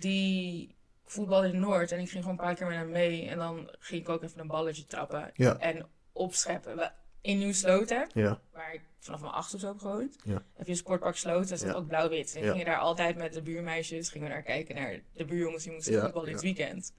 [0.00, 3.28] Die voetbalde in Noord en ik ging gewoon een paar keer met hem mee.
[3.28, 5.56] En dan ging ik ook even een balletje trappen Ja.
[5.58, 6.92] en opscheppen.
[7.24, 10.42] In Nieuw-Sloten, Ja, waar ik vanaf mijn acht of zo heb gewoond, Ja.
[10.54, 11.72] heb je een sportpark Sloten, dat is Ja.
[11.72, 12.34] ook blauw-wit.
[12.36, 12.50] En Ja.
[12.50, 16.00] gingen daar altijd met de buurmeisjes, gingen we daar kijken naar de buurjongens die moesten
[16.00, 16.92] voetballen het weekend.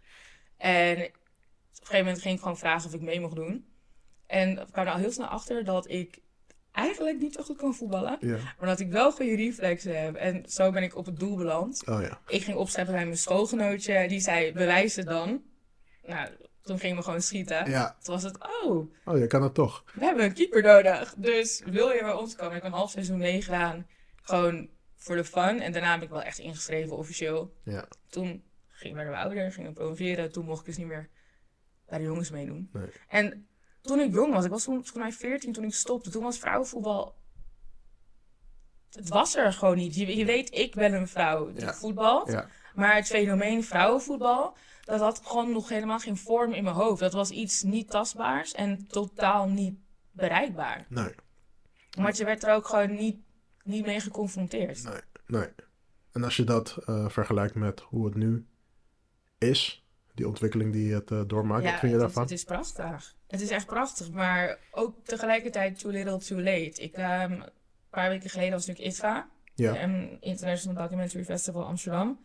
[0.57, 1.11] En op een
[1.71, 3.65] gegeven moment ging ik gewoon vragen of ik mee mocht doen.
[4.27, 6.19] En ik kwam er al heel snel achter dat ik
[6.71, 8.17] eigenlijk niet zo goed kon voetballen.
[8.21, 10.15] Maar dat ik wel goede reflexen heb.
[10.15, 11.87] En zo ben ik op het doel beland.
[11.87, 12.19] Oh ja.
[12.27, 14.07] Ik ging opscheppen bij mijn schoolgenootje.
[14.07, 15.43] Die zei, bewijs het dan.
[16.03, 16.29] Nou,
[16.65, 17.69] toen gingen we gewoon schieten.
[17.69, 17.95] Ja.
[18.03, 19.83] Toen was het, oh, Oh, je kan het toch.
[19.93, 21.13] we hebben een keeper nodig.
[21.17, 22.55] Dus wil je bij ons komen?
[22.55, 23.87] Ik heb een half seizoen meegedaan.
[24.21, 25.61] Gewoon voor de fun.
[25.61, 27.53] En daarna heb ik wel echt ingeschreven officieel.
[27.63, 27.87] Ja.
[28.09, 30.31] Toen ging, werden we ouder, gingen we promoveren.
[30.31, 31.09] Toen mocht ik dus niet meer
[31.85, 32.69] bij de jongens meedoen.
[32.73, 32.87] Nee.
[33.07, 33.47] En
[33.81, 36.09] toen ik jong was, ik was toen volgens mij 14 toen ik stopte.
[36.09, 37.15] Toen was vrouwenvoetbal...
[38.91, 39.95] Het was er gewoon niet.
[39.95, 41.73] Je, je weet, ik ben een vrouw die Ja.
[41.73, 42.31] voetbalt.
[42.31, 42.47] Ja.
[42.75, 46.99] Maar het fenomeen vrouwenvoetbal, dat had gewoon nog helemaal geen vorm in mijn hoofd.
[46.99, 49.75] Dat was iets niet tastbaars en totaal niet
[50.11, 50.85] bereikbaar.
[50.89, 51.13] Nee.
[51.97, 53.17] Want je werd er ook gewoon niet,
[53.63, 54.83] niet mee geconfronteerd.
[54.83, 55.01] Nee.
[55.27, 55.49] Nee.
[56.11, 58.45] En als je dat eh, vergelijkt met hoe het nu
[59.37, 62.21] is, die ontwikkeling die het eh, doormaakt, wat vind je daarvan?
[62.21, 63.15] Het is prachtig.
[63.27, 66.81] Het is echt prachtig, maar ook tegelijkertijd too little too late.
[66.81, 67.43] Ik, ehm, een
[67.89, 69.83] paar weken geleden was natuurlijk ITVA, Ja.
[69.83, 72.19] een International Documentary Festival Amsterdam.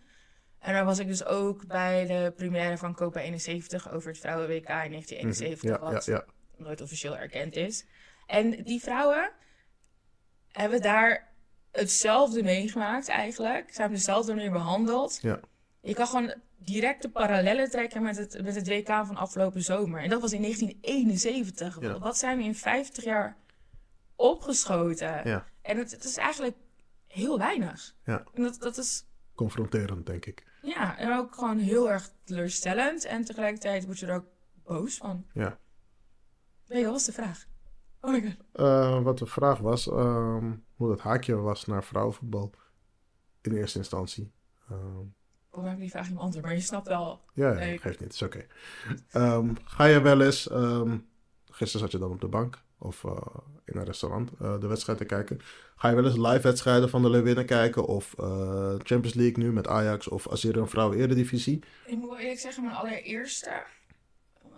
[0.61, 4.69] En daar was ik dus ook bij de première van Copa 71 over het Vrouwen-WK
[4.69, 5.85] in 1971, Mhm.
[5.85, 6.25] Ja, wat ja.
[6.57, 7.87] nooit officieel erkend is.
[8.27, 9.31] En die vrouwen
[10.49, 11.29] hebben daar
[11.73, 13.73] hetzelfde meegemaakt eigenlijk.
[13.73, 15.19] Ze hebben dezelfde manier behandeld.
[15.23, 15.41] Ja.
[15.81, 20.03] Je kan gewoon directe parallellen trekken met het, met het WK van afgelopen zomer.
[20.03, 21.81] En dat was in 1971.
[21.81, 21.99] Ja.
[21.99, 23.37] Wat zijn we in 50 jaar
[24.17, 25.25] opgeschoten?
[25.63, 26.57] En het, het is eigenlijk
[27.07, 27.95] heel weinig.
[28.05, 30.45] En dat, dat is, Confronterend, denk ik.
[30.63, 33.05] Ja, en ook gewoon heel erg teleurstellend.
[33.05, 34.27] En tegelijkertijd word je er ook
[34.65, 35.27] boos van.
[35.33, 35.59] Ja.
[36.67, 37.47] Nee, dat was de vraag.
[38.01, 38.37] Oh my god.
[38.53, 42.51] Eh, wat de vraag was, ehm, hoe dat haakje was naar vrouwenvoetbal
[43.41, 44.33] in eerste instantie.
[45.49, 46.45] Hoe heb ik die vraag niet beantwoord?
[46.45, 47.21] Maar je snapt wel.
[47.35, 47.79] ja, ja, Nee.
[47.79, 48.47] geeft niet, is oké.
[49.11, 50.43] Ehm, ga je wel eens,
[51.45, 53.17] gisteren zat je dan op de bank of eh,
[53.65, 55.41] in een restaurant eh, de wedstrijd te kijken.
[55.77, 59.53] Ga je wel eens live wedstrijden van de Leeuwinnen kijken of eh, Champions League nu
[59.53, 61.63] met Ajax of als er een vrouwen eredivisie?
[61.87, 63.63] Ik moet eerlijk zeggen, mijn allereerste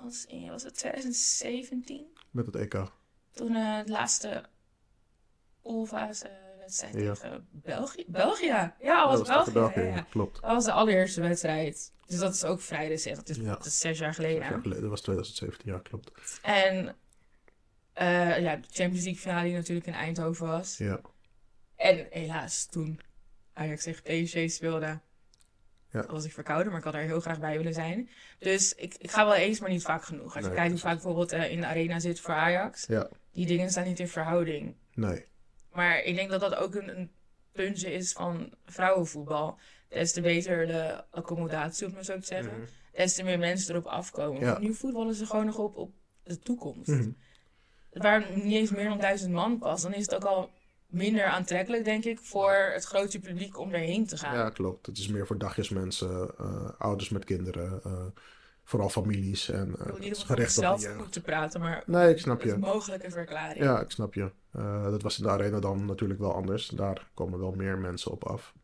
[0.03, 2.07] was, in, was het 2017.
[2.31, 2.83] Met het EK.
[3.33, 4.45] Toen de laatste
[5.63, 7.15] poolfase wedstrijd Ja.
[7.15, 8.05] tegen België.
[8.07, 8.73] België?
[8.81, 9.75] Ja, was dat het tegen België.
[9.75, 10.07] België, ja, ja, ja.
[10.11, 10.41] klopt.
[10.41, 11.93] Dat was de allereerste wedstrijd.
[12.07, 13.17] Dus dat is ook vrij recent.
[13.17, 13.43] Dat is, Ja.
[13.43, 14.39] dat is zes jaar geleden.
[14.43, 16.39] jaar geleden, dat was 2017, ja, klopt.
[16.43, 16.97] En
[17.93, 20.77] eh, ja, de Champions League finale die natuurlijk in Eindhoven was.
[20.79, 21.01] Ja,
[21.77, 23.01] En helaas, toen
[23.53, 24.99] Ajax tegen PSG speelde,
[25.91, 26.07] Ja.
[26.07, 28.11] was ik verkouden, maar ik had er heel graag bij willen zijn.
[28.39, 30.25] Dus ik, ik ga wel eens, maar niet vaak genoeg.
[30.35, 33.09] Als je Nee, kijkt hoe vaak bijvoorbeeld eh, in de arena zit voor Ajax, ja,
[33.33, 34.75] die dingen staan niet in verhouding.
[34.95, 35.25] nee.
[35.73, 37.11] Maar ik denk dat dat ook een, een
[37.53, 39.59] puntje is van vrouwenvoetbal.
[39.89, 42.53] Des te beter de accommodatie, om maar zo te zeggen.
[42.53, 42.67] Mhm.
[42.93, 44.41] Des te meer mensen erop afkomen.
[44.41, 44.59] Ja.
[44.59, 46.89] Nu voetballen ze gewoon nog op, op de toekomst.
[46.89, 47.11] Mhm.
[47.93, 50.51] Waar niet eens meer dan duizend man past, dan is het ook al
[50.87, 54.35] minder aantrekkelijk, denk ik, voor het grote publiek om erheen te gaan.
[54.35, 54.87] Ja, klopt.
[54.87, 58.05] Het is meer voor dagjesmensen, eh, ouders met kinderen, eh,
[58.65, 61.01] vooral families en Ik eh, wil niet om zelf jeugd.
[61.01, 62.57] goed te praten, maar Nee, ik snap het is je.
[62.57, 63.65] een mogelijke verklaring.
[63.65, 64.31] Ja, ik snap je.
[64.91, 66.69] Dat was in de arena dan natuurlijk wel anders.
[66.69, 68.55] Daar komen wel meer mensen op af.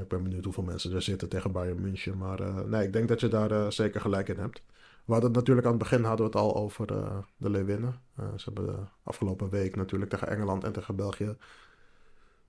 [0.00, 2.18] Ik ben benieuwd hoeveel mensen er zitten tegen Bayern München.
[2.18, 4.62] Maar nee, ik denk dat je daar zeker gelijk in hebt.
[5.04, 8.02] We hadden het natuurlijk aan het begin hadden we het al over eh, de Leeuwinnen.
[8.16, 11.36] Eh, ze hebben de afgelopen week natuurlijk tegen Engeland en tegen België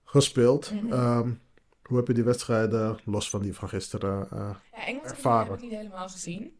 [0.03, 0.71] gespeeld.
[0.71, 0.93] Mhm.
[0.93, 1.31] Ehm,
[1.83, 5.51] hoe heb je die wedstrijden, los van die van gisteren, eh, Ja, Engeland Ervaren.
[5.51, 6.57] heb ik niet helemaal gezien.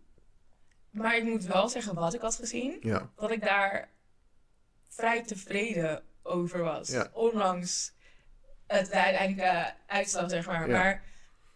[0.90, 2.78] Maar ik moet wel zeggen wat ik had gezien.
[2.82, 3.90] ja, Dat ik daar
[4.88, 6.90] vrij tevreden over was.
[6.90, 7.10] Ja.
[7.14, 7.94] Ondanks
[8.68, 10.70] het de uiteindelijke uitslag, zeg maar.
[10.70, 11.04] Maar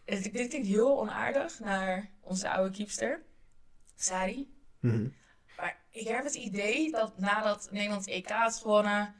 [0.05, 3.21] het, dit klinkt heel onaardig naar onze oude keepster,
[3.97, 4.53] Sari.
[4.79, 5.07] Mhm.
[5.57, 9.15] Maar ik heb het idee dat nadat Nederland EK had gewonnen,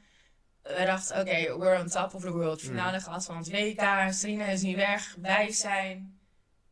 [0.62, 2.60] we dachten, oké, we're on top of the world.
[2.60, 6.18] Finale gehad van het WK, Serena is nu weg, wij zijn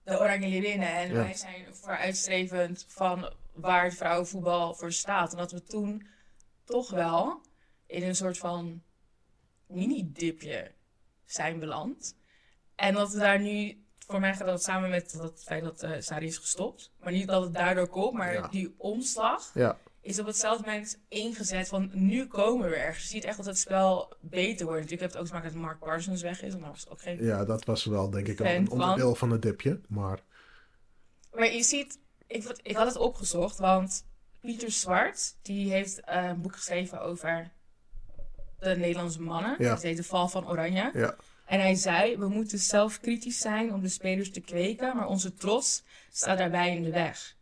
[0.05, 1.15] de Oranje Leeuwinnen en Ja.
[1.15, 5.33] wij zijn vooruitstrevend van waar het vrouwenvoetbal voor staat.
[5.33, 6.07] En dat we toen
[6.65, 7.41] toch wel
[7.87, 8.83] in een soort van
[9.67, 10.75] mini-dipje
[11.25, 12.17] zijn beland.
[12.75, 15.91] En dat we daar nu, voor mij gaat dat samen met het feit dat eh
[15.99, 16.91] Sari is gestopt.
[17.03, 18.49] Maar niet dat het daardoor komt, maar Ja.
[18.49, 23.03] die omslag ja, is op hetzelfde moment ingezet van nu komen we ergens.
[23.05, 24.81] Je ziet echt dat het spel beter wordt.
[24.81, 26.55] Natuurlijk heb het ook te maken dat Mark Parsons weg is.
[26.55, 27.25] En daar was ook geen...
[27.25, 29.81] ja, dat was wel denk ik een onderdeel van het dipje.
[29.89, 30.19] Maar
[31.33, 34.05] Maar je ziet, ik, ik had het opgezocht, want
[34.41, 37.51] Pieter Zwart, die heeft eh, een boek geschreven over
[38.59, 39.55] de Nederlandse mannen.
[39.59, 39.71] Ja.
[39.73, 40.91] Het heet De Val van Oranje.
[40.95, 45.35] ja, En hij zei, we moeten zelfkritisch zijn om de spelers te kweken, maar onze
[45.35, 45.83] trots
[46.13, 47.35] staat daarbij in de weg.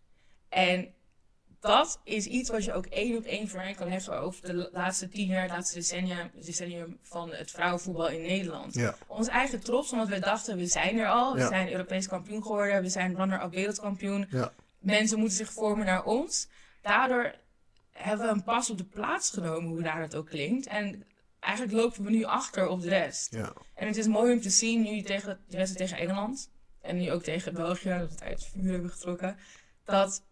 [0.49, 0.93] En
[1.61, 4.69] dat is iets wat je ook één op één voor mij kan leggen over de
[4.73, 8.75] laatste tien jaar, laatste decennia, decennium van het vrouwenvoetbal in Nederland.
[8.75, 11.49] ja, Ons eigen trots, omdat we dachten, we zijn er al, we Ja.
[11.49, 14.27] zijn Europees kampioen geworden, we zijn runner-up wereldkampioen.
[14.31, 16.49] ja, Mensen moeten zich vormen naar ons.
[16.83, 17.35] Daardoor
[17.93, 20.67] hebben we een pas op de plaats genomen, hoe daar het ook klinkt.
[20.67, 21.05] En
[21.45, 23.35] eigenlijk lopen we nu achter op de rest.
[23.35, 26.97] ja, En het is mooi om te zien, nu tegen de wedstrijd tegen Engeland en
[26.97, 29.37] nu ook tegen België, dat we het uit het vuur hebben getrokken,
[29.85, 30.25] dat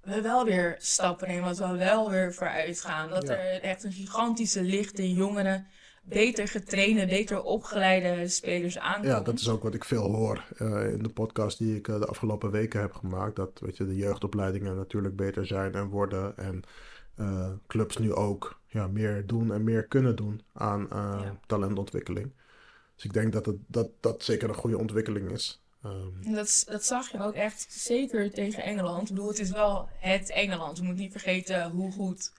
[0.00, 3.10] we wel weer stappen nemen, dat we wel weer vooruit gaan.
[3.10, 3.36] Dat Ja.
[3.36, 5.66] er echt een gigantische lichte jongeren,
[6.02, 9.10] beter getrainde, beter opgeleide spelers aankomen.
[9.10, 11.98] ja, dat is ook wat ik veel hoor eh, in de podcast die ik eh,
[11.98, 13.36] de afgelopen weken heb gemaakt.
[13.36, 16.36] Dat weet je, de jeugdopleidingen natuurlijk beter zijn en worden.
[16.36, 16.62] En
[17.20, 21.38] eh, clubs nu ook ja, meer doen en meer kunnen doen aan eh, Ja.
[21.46, 22.30] talentontwikkeling.
[22.94, 25.60] Dus ik denk dat het, dat, dat zeker een goede ontwikkeling is.
[25.82, 29.08] Ehm, En Dat, dat zag je ook echt zeker tegen Engeland.
[29.08, 30.78] Ik bedoel, het is wel het Engeland.
[30.78, 32.32] We moeten niet vergeten hoe goed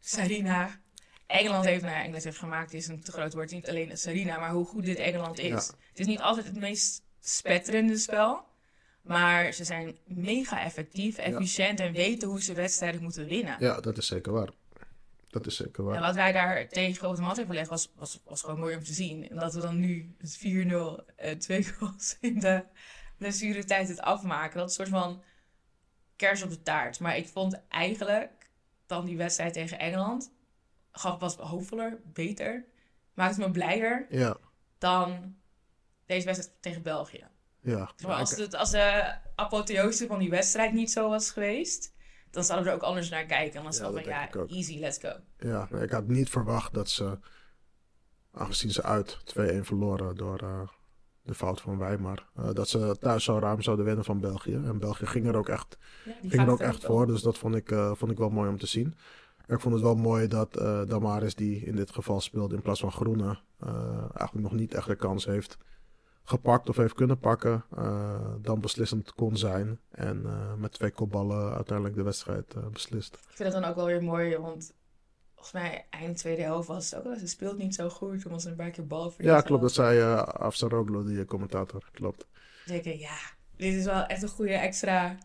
[0.00, 0.80] Sarina
[1.26, 3.50] Engeland heeft, nou ja, Engeland heeft gemaakt, is een te groot woord.
[3.50, 5.48] Niet alleen Sarina, maar hoe goed dit Engeland is.
[5.48, 5.74] Ja.
[5.88, 8.44] Het is niet altijd het meest spetterende spel.
[9.06, 13.56] Maar ze zijn mega effectief, efficiënt en weten hoe ze wedstrijden moeten winnen.
[13.58, 14.50] ja, dat is zeker waar.
[15.28, 15.94] Dat is zeker waar.
[15.94, 18.76] En wat wij daar tegen op de mat hebben gelegd was, was, was gewoon mooi
[18.76, 19.28] om te zien.
[19.28, 22.64] En dat we dan nu het 4-0 en 2 goals in de
[23.16, 24.58] blessuretijd het afmaken.
[24.58, 25.22] Dat is een soort van
[26.16, 27.00] kers op de taart.
[27.00, 28.50] Maar ik vond eigenlijk
[28.86, 30.32] dan die wedstrijd tegen Engeland,
[30.92, 32.64] gaf was hoopvoller, beter.
[33.14, 34.36] Maakte me blijer Ja,
[34.78, 35.36] dan
[36.06, 37.26] deze wedstrijd tegen België.
[37.66, 37.90] Ja.
[38.02, 41.94] Maar, als, het, als de apotheose van die wedstrijd niet zo was geweest,
[42.30, 43.56] dan zouden we er ook anders naar kijken.
[43.56, 45.12] En dan zouden we van ja, easy, let's go.
[45.38, 47.18] Ja, ik had niet verwacht dat ze,
[48.32, 50.68] aangezien ze uit 2-1 verloren door eh,
[51.22, 54.54] de fout van Weimar, eh, dat ze thuis zo ruim zouden winnen van België.
[54.54, 57.54] En België ging er ook echt, Ja, ging er ook echt voor, dus dat vond
[57.54, 58.96] ik, eh, vond ik wel mooi om te zien.
[59.46, 62.80] Ik vond het wel mooi dat eh, Damaris, die in dit geval speelde in plaats
[62.80, 65.58] van Groene, eh, eigenlijk nog niet echt de kans heeft
[66.28, 67.64] gepakt of heeft kunnen pakken.
[67.76, 69.80] eh, dan beslissend kon zijn.
[69.90, 73.14] En eh, met twee kopballen uiteindelijk de wedstrijd eh, beslist.
[73.14, 74.72] Ik vind het dan ook wel weer mooi, want
[75.34, 77.18] volgens mij eind tweede helft was het ook wel.
[77.18, 79.62] Ze speelt niet zo goed, toen was er een paar keer bal Ja, klopt.
[79.62, 81.88] Dat zei uh, Afsaroglu, die commentator.
[81.92, 82.26] Klopt.
[82.66, 83.16] ik, ja,
[83.56, 85.18] dit is wel echt een goede extra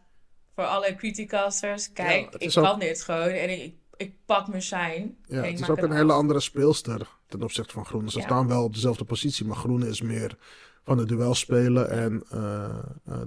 [0.55, 1.91] voor alle criticasters.
[1.93, 5.13] Kijk, Ja, ik kan dit gewoon en ik, ik pak mijn shine.
[5.27, 5.95] Ja, het is ook een af.
[5.95, 8.12] hele andere speelster ten opzichte van Groene.
[8.12, 8.24] Ze Ja.
[8.26, 10.38] staan wel op dezelfde positie, maar Groene is meer
[10.84, 11.89] van het duel spelen.
[11.89, 12.78] En eh,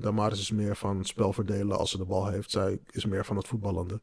[0.00, 2.50] Damaris is meer van het spel verdelen als ze de bal heeft.
[2.50, 4.00] Zij is meer van het voetballende.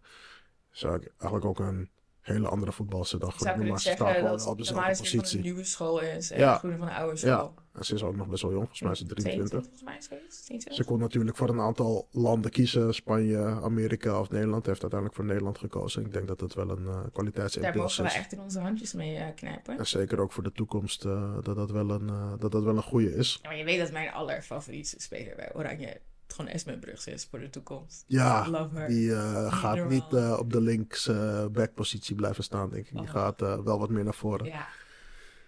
[0.71, 1.89] Dus eigenlijk ook een
[2.21, 3.55] hele andere voetbalster dan zou Groene.
[3.55, 6.39] kunnen Maar ze staan zeggen gewoon dat op de dezelfde een nieuwe school is en
[6.39, 6.57] Ja.
[6.57, 7.53] Groene van de oude Ja, school.
[7.73, 8.67] en ze is ook nog best wel jong.
[8.67, 9.49] Volgens mij is ze 23.
[9.49, 10.73] 22 volgens mij is het, 22.
[10.75, 12.93] Ze kon natuurlijk voor een aantal landen kiezen.
[12.93, 14.65] Spanje, Amerika of Nederland.
[14.65, 16.05] Heeft uiteindelijk voor Nederland gekozen.
[16.05, 18.15] Ik denk dat het wel een uh, Daar kwaliteitsimpuls mogen we is.
[18.15, 19.77] echt in onze handjes mee eh, knijpen.
[19.77, 22.75] En zeker ook voor de toekomst uh, dat, dat, wel een, uh, dat dat wel
[22.75, 23.39] een goede is.
[23.41, 26.01] Ja, maar je weet dat mijn allerfavoriete speler bij Oranje
[26.31, 28.03] gewoon Esme Brugs is voor de toekomst.
[28.07, 28.43] Ja,
[28.87, 29.93] die uh, gaat normaal.
[29.93, 32.91] niet uh, op de links uh, backpositie blijven staan, denk ik.
[32.91, 33.09] Die Oh.
[33.09, 34.45] gaat wel wat meer naar voren.
[34.45, 34.67] Ja.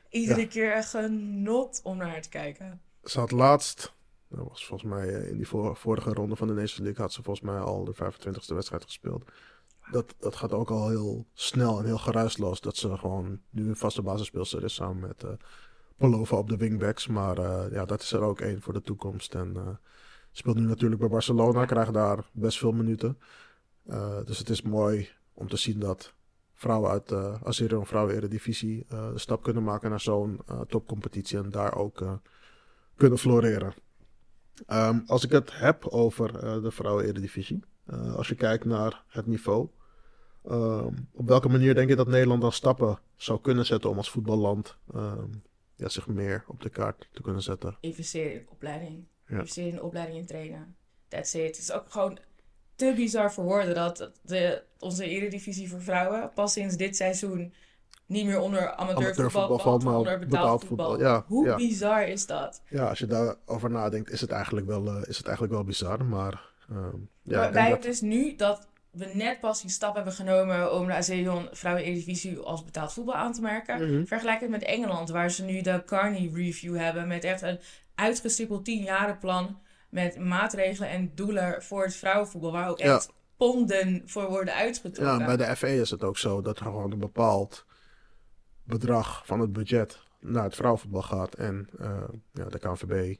[0.09, 0.47] Iedere Ja.
[0.47, 2.81] keer een genot om naar haar te kijken.
[3.03, 3.93] Ze had laatst,
[4.27, 7.13] Dat was volgens mij eh, in die vor- vorige ronde van de Nations League had
[7.13, 9.31] ze volgens mij al de 25e wedstrijd gespeeld.
[9.91, 12.61] Dat, dat gaat ook al heel snel en heel geruisloos.
[12.61, 15.29] Dat ze gewoon nu een vaste basisspeelster is samen met eh
[15.97, 17.07] Palova op de wingbacks.
[17.07, 19.35] Maar eh, ja, dat is er ook één voor de toekomst.
[19.35, 19.67] En eh,
[20.33, 23.17] speelt nu natuurlijk bij Barcelona, krijgt daar best veel minuten.
[23.85, 26.13] Eh, dus het is mooi om te zien dat
[26.53, 31.37] vrouwen uit de Azerion Vrouwen Eredivisie eh, de stap kunnen maken naar zo'n eh, topcompetitie
[31.37, 32.13] en daar ook eh,
[32.95, 33.73] kunnen floreren.
[34.65, 39.03] Ehm, als ik het heb over eh, de Vrouwen Eredivisie, eh, als je kijkt naar
[39.07, 39.67] het niveau,
[40.45, 44.09] ehm, op welke manier denk je dat Nederland dan stappen zou kunnen zetten om als
[44.09, 45.29] voetballand ehm,
[45.75, 47.77] ja, zich meer op de kaart te kunnen zetten?
[47.79, 49.05] Investeren in opleiding.
[49.27, 49.35] Ja.
[49.35, 50.75] Investeren in opleiding en trainen.
[51.07, 51.47] That's it.
[51.47, 52.17] Het is ook gewoon
[52.75, 57.53] te bizar voor woorden dat de, onze eredivisie voor vrouwen pas sinds dit seizoen
[58.05, 60.89] niet meer onder amateurvoetbal Amateurvoetbal valt, maar onder betaald betaald voetbal.
[60.89, 61.07] voetbal.
[61.07, 61.55] Ja, Hoe ja.
[61.55, 62.61] bizar is dat?
[62.69, 66.05] Ja, als je daarover nadenkt, is het eigenlijk wel, eh, is het eigenlijk wel bizar.
[66.05, 69.95] Maar ehm, ja, maar wij hebben dat, dus nu dat we net pas die stap
[69.95, 73.91] hebben genomen om de Azerion Vrouwen Eredivisie als betaald voetbal aan te merken.
[73.95, 74.05] Mhm.
[74.05, 77.59] Vergelijk het met Engeland, waar ze nu de Carney Review hebben met echt een
[77.95, 78.87] uitgestippeld 10
[79.19, 82.95] plan met maatregelen en doelen voor het vrouwenvoetbal, waar ook Ja.
[82.95, 85.19] echt ponden voor worden uitgetrokken.
[85.19, 87.65] ja, bij de FE is het ook zo dat er gewoon een bepaald
[88.63, 91.33] bedrag van het budget naar het vrouwenvoetbal gaat.
[91.35, 92.03] En eh,
[92.33, 93.15] ja, de KNVB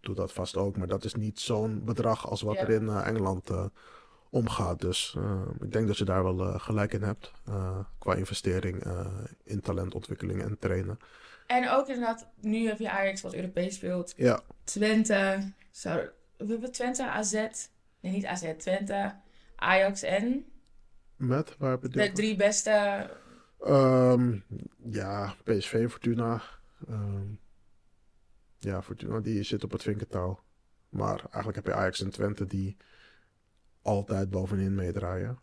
[0.00, 0.76] doet dat vast ook.
[0.76, 2.60] Maar dat is niet zo'n bedrag als wat Ja.
[2.60, 3.64] er in eh, Engeland eh,
[4.30, 4.80] omgaat.
[4.80, 7.32] Dus eh, ik denk dat je daar wel eh, gelijk in hebt.
[7.46, 8.84] eh, qua investering
[9.44, 10.98] in talentontwikkeling en trainen.
[11.46, 14.14] En ook inderdaad, nu heb je Ajax wat Europees speelt.
[14.16, 17.32] Ja, Twente, zou, we hebben Twente, AZ,
[18.00, 19.14] nee niet AZ, Twente,
[19.56, 20.44] Ajax en
[21.16, 21.56] met?
[21.58, 23.06] Waar je de drie beste
[23.60, 24.38] Ehm,
[24.90, 26.42] ja, PSV, Fortuna.
[26.88, 27.26] Ehm,
[28.58, 30.40] ja, Fortuna die zit op het vinkertouw.
[30.88, 32.76] Maar eigenlijk heb je Ajax en Twente die
[33.82, 35.38] altijd bovenin meedraaien.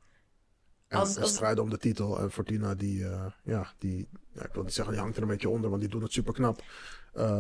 [0.88, 2.20] En, Als- en als- strijden om de titel.
[2.20, 5.30] En Fortuna die, eh, ja, die, ja, ik wil niet zeggen die hangt er een
[5.30, 6.62] beetje onder, want die doen het super knap.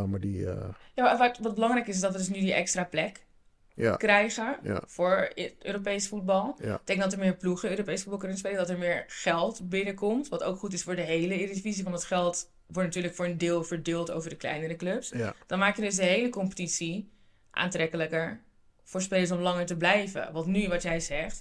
[0.07, 2.53] maar die, eh, Ja, maar wat, wat belangrijk is, is dat we dus nu die
[2.53, 3.25] extra plek
[3.73, 4.81] ja, krijgen Ja.
[4.85, 6.55] voor i- Europees voetbal.
[6.61, 10.27] Ik denk dat er meer ploegen Europees voetbal kunnen spelen, dat er meer geld binnenkomt.
[10.27, 13.37] Wat ook goed is voor de hele Eredivisie, want het geld wordt natuurlijk voor een
[13.37, 15.13] deel verdeeld over de kleinere clubs.
[15.47, 17.11] Dan maak je dus de hele competitie
[17.51, 18.43] aantrekkelijker
[18.87, 20.29] voor spelers om langer te blijven.
[20.33, 21.39] Want nu, wat jij zegt,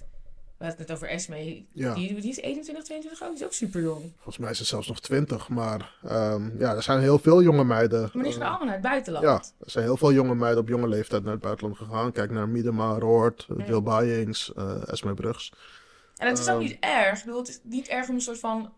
[0.57, 1.93] we hadden het net over Esme, Ja.
[1.93, 4.11] die, die is 21, 22 ook, die is ook super jong.
[4.15, 5.49] volgens mij is het zelfs nog 20.
[5.49, 8.09] Maar ehm, ja, er zijn heel veel jonge meiden.
[8.13, 9.25] Maar die eh, gaan allemaal naar het buitenland.
[9.25, 9.33] Ja,
[9.65, 12.11] er zijn heel veel jonge meiden op jonge leeftijd naar het buitenland gegaan.
[12.11, 13.45] Kijk naar Miedema, Roord.
[13.49, 15.53] Wil Bayings, eh Esme Brugs.
[16.17, 16.63] En het is ook Ehm.
[16.63, 17.17] niet erg.
[17.19, 18.73] Ik bedoel, het is niet erg om een soort van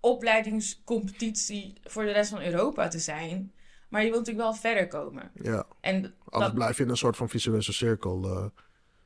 [0.00, 3.52] opleidingscompetitie voor de rest van Europa te zijn.
[3.90, 5.30] Maar je wilt natuurlijk wel verder komen.
[5.42, 8.44] Ja, En anders dat, blijf je in een soort van visueuze cirkel eh,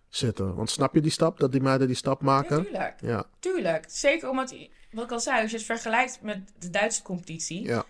[0.08, 0.54] zitten.
[0.54, 2.56] Want snap je die stap, dat die meiden die stap maken?
[2.56, 3.84] Natuurlijk, Ja, tuurlijk.
[3.88, 4.54] Zeker omdat,
[4.90, 7.62] wat ik al zei, als je het vergelijkt met de Duitse competitie.
[7.62, 7.84] ja,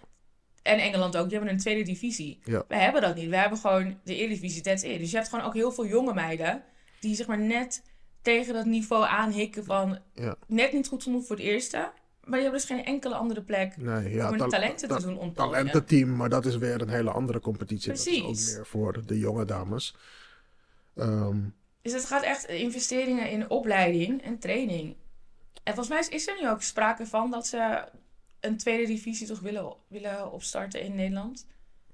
[0.62, 2.40] En Engeland ook, die hebben een tweede divisie.
[2.44, 2.64] Ja.
[2.68, 3.28] Wij hebben dat niet.
[3.28, 4.98] We hebben gewoon de Eredivisie, that's it.
[4.98, 6.62] Dus je hebt gewoon ook heel veel jonge meiden
[7.00, 7.83] die zeg maar net
[8.22, 10.37] tegen dat niveau aanhikken van ja.
[10.46, 11.92] net niet goed genoeg voor het eerste.
[12.24, 15.52] Maar die hebben dus geen enkele andere plek Nee, ja, om talenten te doen ontplooien.
[15.52, 17.88] talententeam, maar dat is weer een hele andere competitie.
[17.88, 18.48] Dat is Precies.
[18.50, 19.96] ook meer voor de jonge dames.
[20.96, 21.38] Ehm,
[21.82, 24.96] Dus het gaat echt investeringen in opleiding en training.
[25.62, 27.84] En volgens mij is- er nu ook sprake van dat ze
[28.40, 31.46] een tweede divisie toch willen, willen opstarten in Nederland.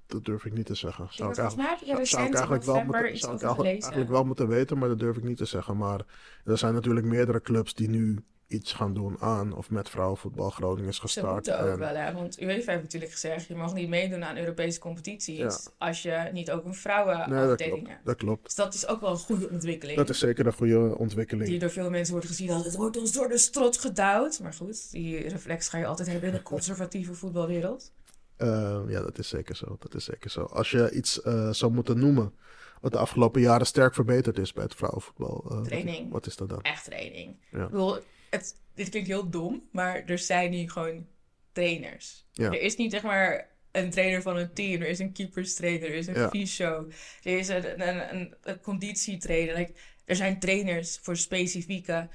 [0.07, 1.09] dat durf ik niet te zeggen.
[1.11, 3.83] Zou ik je Zou- eigenlijk wel moeten, zou ik eigenlijk, gelezen.
[3.83, 5.77] eigenlijk wel moeten weten, maar dat durf ik niet te zeggen.
[5.77, 6.01] Maar
[6.45, 8.19] er zijn natuurlijk meerdere clubs die nu
[8.51, 10.51] iets gaan doen aan of met vrouwenvoetbal.
[10.51, 11.33] Groningen is Ze gestart.
[11.35, 12.13] moeten ook en- wel, hè?
[12.13, 15.57] Want UEFA heeft natuurlijk gezegd, je mag niet meedoen aan Europese competities Ja.
[15.79, 18.05] als je niet ook een nee, dat vrouwenafdeling hebt.
[18.05, 18.45] Dat klopt.
[18.45, 19.99] Dus dat is ook wel een goede ontwikkeling.
[19.99, 21.49] Dat is zeker een goede ontwikkeling.
[21.49, 24.41] Die door veel mensen wordt gezien als het wordt ons door de strot gedouwd.
[24.41, 27.93] Maar goed, die reflex ga je altijd hebben in de conservatieve voetbalwereld.
[28.37, 29.77] Eh, ja, dat is zeker zo.
[29.79, 30.43] Dat is zeker zo.
[30.43, 32.33] Als je iets eh, zou moeten noemen
[32.81, 35.45] wat de afgelopen jaren sterk verbeterd is bij het vrouwenvoetbal.
[35.49, 36.13] eh, wat- Training.
[36.13, 36.61] Wat, is dat dan?
[36.63, 37.37] Echt training.
[37.51, 37.63] Ja.
[37.65, 37.97] Ik bedoel,
[38.31, 41.07] het, dit klinkt heel dom, maar er zijn nu gewoon
[41.53, 42.27] trainers.
[42.33, 42.47] Ja.
[42.47, 44.83] Er is niet zeg maar een trainer van een team.
[44.83, 46.29] Er is een keeperstrainer, er is een Ja.
[46.29, 46.89] fysio,
[47.23, 49.57] er is een, een, een, een conditietrainer.
[49.57, 49.73] Like,
[50.05, 52.09] er zijn trainers voor specifieke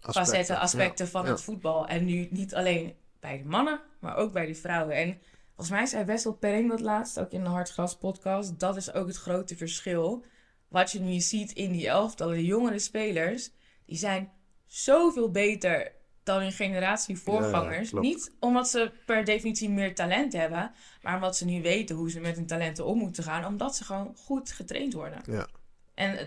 [0.00, 1.86] facetten, aspecten van het voetbal.
[1.88, 4.94] En nu niet alleen bij de mannen, maar ook bij de vrouwen.
[4.96, 8.58] En volgens mij zei Wessel Perring dat laatst, ook in de Hartgras podcast.
[8.60, 10.24] Dat is ook het grote verschil.
[10.68, 13.50] Wat je nu ziet in die elftallen, de jongere spelers,
[13.86, 14.32] die zijn
[14.70, 15.92] zoveel beter
[16.22, 17.92] dan hun generatie voorgangers.
[17.92, 22.20] Niet omdat ze per definitie meer talent hebben, maar omdat ze nu weten hoe ze
[22.20, 25.22] met hun talenten om moeten gaan, omdat ze gewoon goed getraind worden.
[25.26, 25.46] Ja.
[25.94, 26.26] En eh,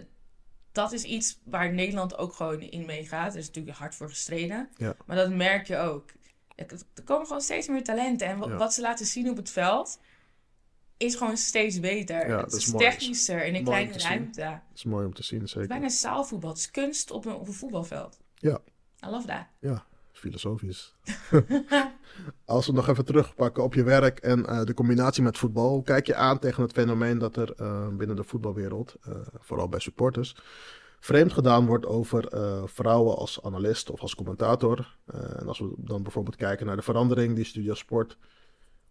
[0.71, 3.33] dat is iets waar Nederland ook gewoon in meegaat.
[3.33, 4.69] Er is natuurlijk hard voor gestreden.
[4.77, 4.95] Ja.
[5.05, 6.11] Maar dat merk je ook.
[6.55, 8.27] Er komen gewoon steeds meer talenten.
[8.27, 9.99] En wat ze laten zien op het veld
[10.97, 12.27] is gewoon steeds beter.
[12.27, 14.41] Ja, het dat is is technischer in een kleine ruimte.
[14.41, 15.67] Het Dat is mooi om te zien, is zeker.
[15.67, 16.49] bijna zaalvoetbal.
[16.49, 18.19] Het is kunst op een, op een voetbalveld.
[18.43, 18.59] Ja.
[19.05, 19.45] I love that.
[19.59, 20.95] Ja, filosofisch.
[22.45, 25.69] Als we nog even terugpakken op je werk en eh, de combinatie met voetbal.
[25.69, 29.69] Hoe kijk je aan tegen het fenomeen dat er eh, binnen de voetbalwereld, eh, vooral
[29.69, 30.35] bij supporters,
[30.99, 32.27] vreemd gedaan wordt over
[32.69, 34.97] vrouwen als analist of als commentator?
[35.05, 38.17] En als we dan bijvoorbeeld kijken naar de verandering die Studio Sport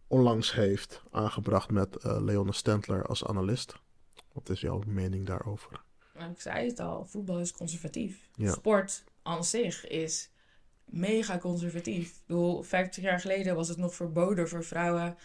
[0.07, 3.75] onlangs heeft aangebracht met Leone Stentler als analist.
[4.33, 5.83] Wat is jouw mening daarover?
[6.15, 8.29] Nou, ik zei het al, voetbal is conservatief.
[8.35, 8.53] Ja.
[8.53, 10.31] Sport aan zich is
[10.85, 12.09] mega conservatief.
[12.09, 15.17] Ik bedoel, 50 jaar geleden was het nog verboden voor vrouwen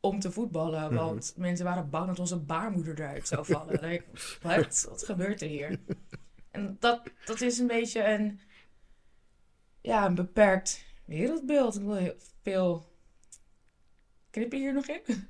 [0.00, 0.84] om te voetballen.
[0.84, 0.94] Mhm.
[0.94, 3.80] Want mensen waren bang dat onze baarmoeder eruit zou vallen.
[3.86, 4.04] like,
[4.42, 4.86] wat?
[4.88, 5.80] Wat gebeurt er hier?
[6.50, 8.40] En dat, dat is een beetje een,
[9.80, 11.76] ja, een beperkt wereldbeeld.
[11.76, 12.88] Ik wil heel veel...
[14.30, 15.28] Knip je hier nog in?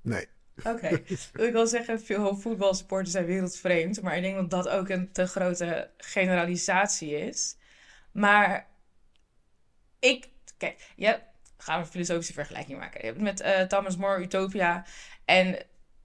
[0.00, 0.26] Nee.
[0.64, 0.88] Oké,
[1.46, 4.02] ik wil zeggen, veel voetbalsporters zijn wereldvreemd.
[4.02, 7.56] Maar ik denk dat dat ook een te grote generalisatie is.
[8.12, 8.66] Maar
[10.00, 11.22] ik, kijk, ja,
[11.56, 13.00] gaan we een filosofische vergelijking maken.
[13.00, 14.84] Je hebt met eh, Thomas More Utopia.
[15.24, 15.58] En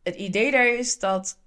[0.04, 1.38] het idee daar is dat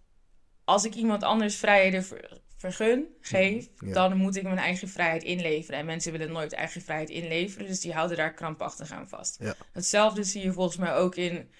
[0.64, 3.92] als ik iemand anders vrijheden ver- vergun, geef, Ja.
[3.92, 5.78] dan moet ik mijn eigen vrijheid inleveren.
[5.80, 9.36] En mensen willen nooit eigen vrijheid inleveren, dus die houden daar krampachtig aan vast.
[9.40, 9.55] Ja.
[9.72, 11.50] Hetzelfde zie je volgens mij ook in,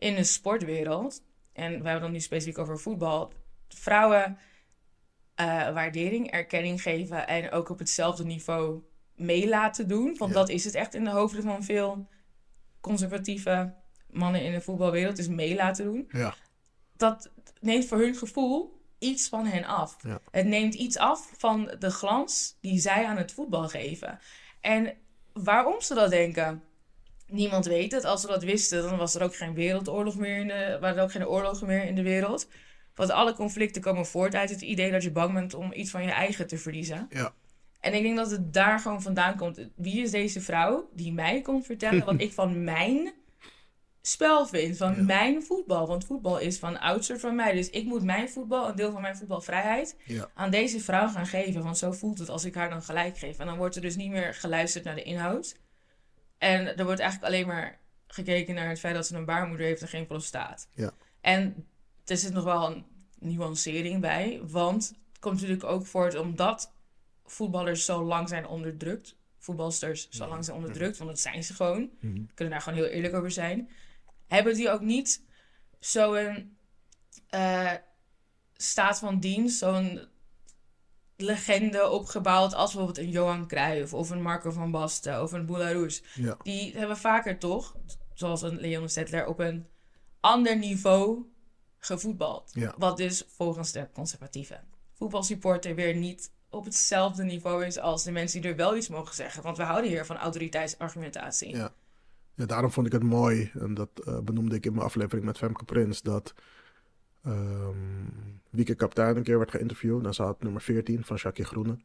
[0.00, 1.22] in de sportwereld.
[1.52, 3.32] En we hebben dan nu specifiek over voetbal.
[3.68, 4.38] Vrouwen
[5.34, 8.82] eh, waardering, erkenning geven en ook op hetzelfde niveau
[9.14, 10.14] mee laten doen.
[10.18, 10.36] Want Ja.
[10.36, 12.08] dat is het echt in de hoofden van veel
[12.80, 13.74] conservatieve
[14.10, 16.08] mannen in de voetbalwereld, is mee laten doen.
[16.12, 16.34] Ja.
[16.96, 17.30] Dat
[17.60, 19.96] neemt voor hun gevoel iets van hen af.
[20.02, 20.20] Ja.
[20.30, 24.18] Het neemt iets af van de glans die zij aan het voetbal geven.
[24.60, 24.94] En
[25.32, 26.62] waarom ze dat denken,
[27.30, 28.04] niemand weet het.
[28.04, 31.02] Als ze dat wisten, dan was er ook geen wereldoorlog meer in de, waren er
[31.02, 32.48] ook geen oorlogen meer in de wereld.
[32.94, 36.02] Want alle conflicten komen voort uit het idee dat je bang bent om iets van
[36.02, 37.06] je eigen te verliezen.
[37.10, 37.32] Ja.
[37.80, 39.68] En ik denk dat het daar gewoon vandaan komt.
[39.76, 43.12] Wie is deze vrouw die mij komt vertellen wat ik van mijn
[44.02, 45.02] spel vind, van Ja.
[45.02, 45.86] mijn voetbal?
[45.86, 47.52] Want voetbal is van oudsher van mij.
[47.52, 50.30] Dus ik moet mijn voetbal, een deel van mijn voetbalvrijheid, Ja.
[50.34, 51.62] aan deze vrouw gaan geven.
[51.62, 53.38] Want zo voelt het als ik haar dan gelijk geef.
[53.38, 55.56] En dan wordt er dus niet meer geluisterd naar de inhoud.
[56.40, 59.82] En er wordt eigenlijk alleen maar gekeken naar het feit dat ze een baarmoeder heeft
[59.82, 60.68] en geen prostaat.
[60.74, 60.92] Ja.
[61.20, 61.66] En
[62.04, 62.84] er zit nog wel een
[63.18, 64.40] nuancering bij.
[64.42, 66.72] Want het komt natuurlijk ook voort omdat
[67.24, 69.16] voetballers zo lang zijn onderdrukt.
[69.38, 71.90] Voetbalsters zo lang zijn onderdrukt, want dat zijn ze gewoon.
[72.00, 72.22] Mhm.
[72.34, 73.70] Kunnen daar gewoon heel eerlijk over zijn.
[74.26, 75.22] Hebben die ook niet
[75.78, 76.56] zo'n
[77.28, 77.74] eh,
[78.56, 80.08] staat van dienst, zo'n
[81.22, 86.02] legende opgebouwd als bijvoorbeeld een Johan Cruijff of een Marco van Basten of een Boularoes.
[86.14, 86.36] Ja.
[86.42, 87.76] Die hebben vaker toch,
[88.14, 89.66] zoals een Leon Stettler, op een
[90.20, 91.24] ander niveau
[91.78, 92.50] gevoetbald.
[92.54, 92.74] Ja.
[92.78, 94.60] Wat dus volgens de conservatieve
[94.94, 99.14] voetbalsupporter weer niet op hetzelfde niveau is als de mensen die er wel iets mogen
[99.14, 99.42] zeggen.
[99.42, 101.56] Want we houden hier van autoriteitsargumentatie.
[101.56, 101.72] Ja.
[102.34, 105.38] Ja, daarom vond ik het mooi, en dat eh, benoemde ik in mijn aflevering met
[105.38, 106.34] Femke Prins, dat
[107.22, 107.76] ehm
[108.50, 110.04] Wieke Kaptein een keer werd geïnterviewd.
[110.06, 111.78] En ze had nummer 14 van Jackie Groene,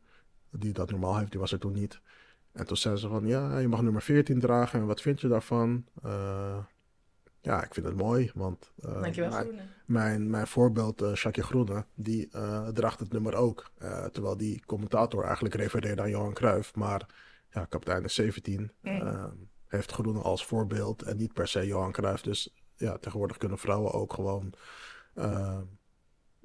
[0.49, 1.99] die dat normaal heeft, die was er toen niet.
[2.51, 5.28] En toen zei ze van, ja, je mag nummer 14 dragen en wat vind je
[5.28, 5.86] daarvan?
[6.03, 6.57] Eh,
[7.45, 9.61] ja, ik vind het mooi, want eh, Dankjewel, mijn, Groene.
[9.86, 13.72] mijn, mijn voorbeeld, Jackie Groene, die eh, draagt het nummer ook.
[13.78, 17.05] Eh, terwijl die commentator eigenlijk refereerde aan Johan Cruijff, maar
[17.49, 18.72] ja, kapitein is 17.
[18.82, 19.49] Mm.
[19.68, 22.22] heeft Groene als voorbeeld en niet per se Johan Cruijff.
[22.22, 24.53] Dus ja, tegenwoordig kunnen vrouwen ook gewoon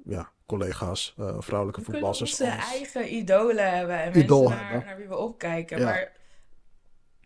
[0.05, 2.69] ja, collega's, eh, vrouwelijke We voetballers onze als...
[2.71, 4.87] eigen idolen hebben en Idool mensen naar, hebben.
[4.87, 5.79] naar wie we opkijken.
[5.79, 5.85] Ja.
[5.85, 6.11] Maar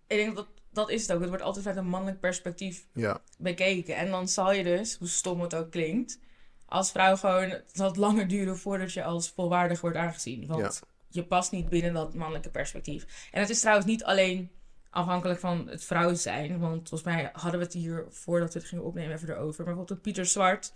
[0.07, 1.19] ik denk dat dat is het ook.
[1.19, 3.95] Het wordt altijd vanuit een mannelijk perspectief Ja, bekeken.
[3.95, 6.19] En dan zal je dus, hoe stom het ook klinkt,
[6.65, 10.47] als vrouw gewoon, het zal langer duren voordat je als volwaardig wordt aangezien.
[10.47, 13.29] Want je past niet binnen dat mannelijke perspectief.
[13.31, 14.51] En het is trouwens niet alleen
[14.89, 16.59] afhankelijk van het vrouw zijn.
[16.59, 19.65] Want volgens mij hadden we het hier, voordat we het gingen opnemen, even erover.
[19.65, 20.73] Maar bijvoorbeeld Pieter Zwart,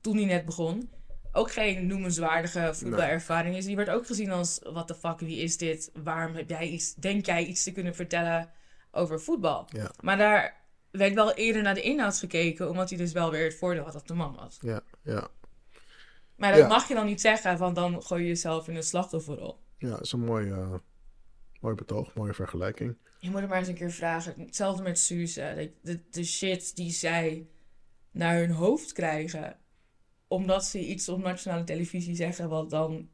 [0.00, 0.90] toen hij net begon,
[1.32, 3.64] ook geen noemenswaardige voetbalervaring is.
[3.64, 5.90] Die werd ook gezien als, what the fuck, wie is dit?
[6.04, 8.50] Waarom heb jij iets, denk jij iets te kunnen vertellen
[8.90, 9.66] over voetbal?
[9.68, 10.60] ja, Maar daar
[10.90, 13.92] werd wel eerder naar de inhoud gekeken, omdat hij dus wel weer het voordeel had
[13.92, 14.58] dat de man was.
[14.60, 15.28] ja, ja.
[16.36, 16.66] Maar dat Ja.
[16.66, 19.58] mag je dan niet zeggen, want dan gooi je jezelf in een slachtofferrol.
[19.78, 20.74] Ja, dat is een mooi, eh,
[21.60, 22.96] Mooi betoog, mooie vergelijking.
[23.18, 24.34] Je moet hem maar eens een keer vragen.
[24.40, 25.52] Hetzelfde met Suze.
[25.56, 27.46] De, de, de shit die zij
[28.10, 29.56] naar hun hoofd krijgen.
[30.32, 33.08] Omdat ze iets op nationale televisie zeggen wat dan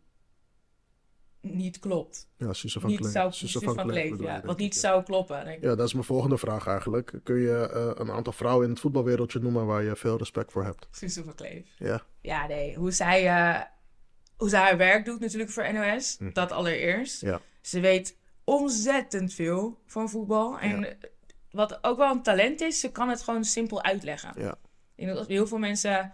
[1.41, 2.29] niet klopt.
[2.37, 3.13] Ja, Suze van niet Kleef.
[3.13, 4.41] zou, Suze Suze van van Kleef ja.
[4.45, 4.81] Wat niet ja.
[4.81, 5.45] zou kloppen.
[5.45, 5.63] denk ik.
[5.63, 7.21] Ja, dat is mijn volgende vraag eigenlijk.
[7.23, 10.65] Kun je eh, een aantal vrouwen in het voetbalwereldje noemen waar je veel respect voor
[10.65, 10.89] hebt?
[10.91, 11.67] Suze van Kleef.
[11.79, 12.75] Ja, Ja, nee.
[12.77, 13.61] Hoe zij, eh,
[14.37, 16.17] hoe zij haar werk doet natuurlijk voor NOS.
[16.19, 16.33] Mhm.
[16.33, 17.21] Dat allereerst.
[17.21, 20.59] ja, Ze weet ontzettend veel van voetbal.
[20.59, 20.95] En Ja.
[21.51, 24.33] wat ook wel een talent is, ze kan het gewoon simpel uitleggen.
[24.37, 24.59] ja,
[24.95, 26.13] Ik denk dat heel veel mensen,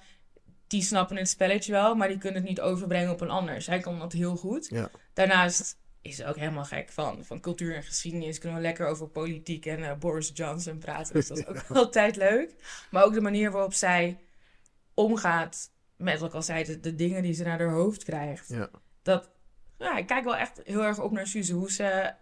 [0.67, 3.63] die snappen het spelletje wel, maar die kunnen het niet overbrengen op een ander.
[3.63, 4.69] Zij kan dat heel goed.
[4.71, 4.91] ja.
[5.13, 8.39] Daarnaast is ze ook helemaal gek van, van cultuur en geschiedenis.
[8.39, 11.15] Kunnen we lekker over politiek en eh, Boris Johnson praten.
[11.15, 12.55] Dus dat is ook altijd leuk.
[12.91, 14.19] Maar ook de manier waarop zij
[14.95, 18.49] omgaat met, wat ik al zei, de, de dingen die ze naar haar hoofd krijgt.
[18.49, 18.71] ja.
[19.03, 19.31] Dat,
[19.79, 21.53] ja, ik kijk wel echt heel erg op naar Suze.
[21.53, 22.13] Hoe ze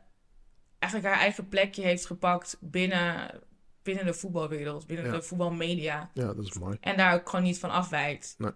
[0.78, 3.40] eigenlijk haar eigen plekje heeft gepakt binnen,
[3.82, 4.86] binnen de voetbalwereld.
[4.86, 5.12] Binnen Ja.
[5.12, 6.10] de voetbalmedia.
[6.14, 6.76] Ja, dat is mooi.
[6.80, 8.34] En daar ook gewoon niet van afwijkt.
[8.38, 8.52] Mooi.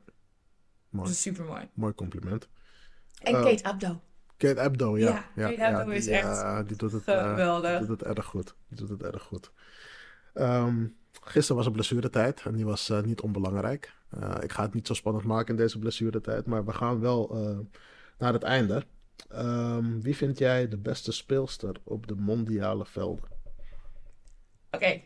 [0.90, 1.68] Dat is super mooi.
[1.74, 2.48] Mooi compliment.
[3.22, 4.00] En Eh, Kate Abdo.
[4.36, 5.24] Kate Abdo, ja.
[5.36, 7.78] Ja, Kate Abdo die, is echt ja, die doet het, eh, geweldig.
[7.78, 8.54] die doet het erg goed.
[8.68, 9.50] Die doet het erg goed.
[10.34, 10.86] Ehm,
[11.22, 13.94] gisteren was het blessuretijd en die was eh, niet onbelangrijk.
[14.10, 17.36] Eh, ik ga het niet zo spannend maken in deze blessuretijd, maar we gaan wel
[17.36, 17.58] eh,
[18.18, 18.82] naar het einde.
[19.28, 23.28] Ehm, wie vind jij de beste speelster op de mondiale velden?
[24.70, 25.00] Oké.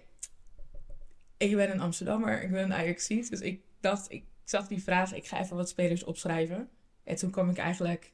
[1.41, 2.43] Ik ben een Amsterdammer.
[2.43, 3.31] Ik ben een Ajaxiet.
[3.31, 5.15] Dus ik dacht, ik zag die vraag.
[5.15, 6.69] Ik ga even wat spelers opschrijven.
[7.05, 8.13] En toen kwam ik eigenlijk...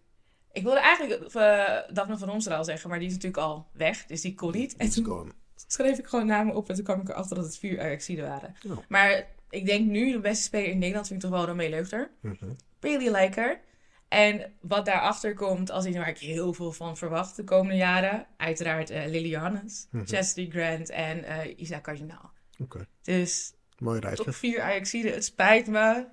[0.52, 2.90] Ik wilde eigenlijk uh, Daphne van Romsdaal zeggen.
[2.90, 4.06] Maar die is natuurlijk al weg.
[4.06, 4.76] Dus die kon niet.
[4.76, 5.32] En toen
[5.66, 6.68] schreef ik gewoon namen op.
[6.68, 8.54] En toen kwam ik erachter dat het vier Ajaxiden waren.
[8.60, 8.74] Ja.
[8.88, 12.10] Maar ik denk nu, de beste speler in Nederland vind ik toch wel Romee Leufter.
[12.20, 12.50] Mhm.
[12.80, 13.60] Really like her.
[14.08, 18.26] En wat daarachter komt, als iets waar ik heel veel van verwacht de komende jaren.
[18.36, 19.60] Uiteraard eh Lily.
[20.04, 22.34] Chastity Grant en eh Isa Kardinaal.
[22.58, 24.24] Oké, Dus mooi rijtje.
[24.24, 25.12] top 4 Ajaxiden.
[25.12, 26.06] Het spijt me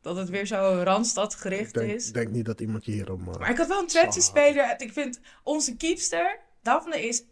[0.00, 2.12] dat het weer zo Randstad Ik gericht denk, is.
[2.12, 3.28] denk niet dat iemand hierom...
[3.28, 4.74] eh, Maar ik had wel een Twente speler.
[4.78, 7.24] Ik vind onze keepster, Daphne, is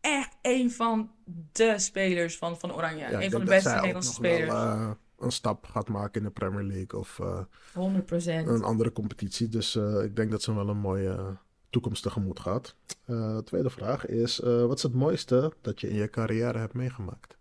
[0.00, 1.10] echt een van
[1.52, 2.98] de spelers van, van Oranje.
[2.98, 4.52] ja, ik een van de beste Nederlandse nog wel, spelers.
[4.54, 7.18] eh, een stap gaat maken in de Premier League of...
[7.20, 7.40] eh,
[7.74, 8.48] 100%.
[8.48, 9.48] een andere competitie.
[9.48, 11.26] Dus eh, ik denk dat ze wel een mooie eh,
[11.70, 12.74] toekomst tegemoet gaat.
[13.04, 16.74] Eh, tweede vraag is: eh, wat is het mooiste dat je in je carrière hebt
[16.74, 17.36] meegemaakt?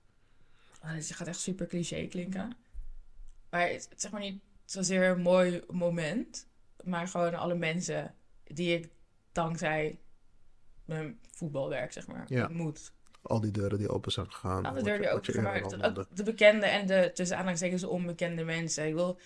[0.81, 2.55] Ah, dit gaat echt super cliché klinken.
[3.49, 6.47] Maar het het is zeg maar niet zozeer een mooi moment.
[6.83, 8.89] Maar gewoon alle mensen die ik
[9.31, 9.99] dankzij
[10.85, 12.45] mijn voetbalwerk, zeg maar, Ja.
[12.45, 12.91] ontmoet.
[13.21, 14.65] Al die deuren die open zijn gegaan.
[14.65, 16.07] Alle wat deuren die open al Ook noemde.
[16.13, 18.87] de bekende en de tussen aanhalingstekens onbekende mensen.
[18.87, 19.19] Ik wil,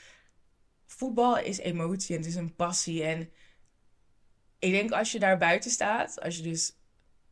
[0.86, 3.04] voetbal is emotie en het is een passie.
[3.04, 3.30] En
[4.60, 6.76] ik denk als je daar buiten staat, als je dus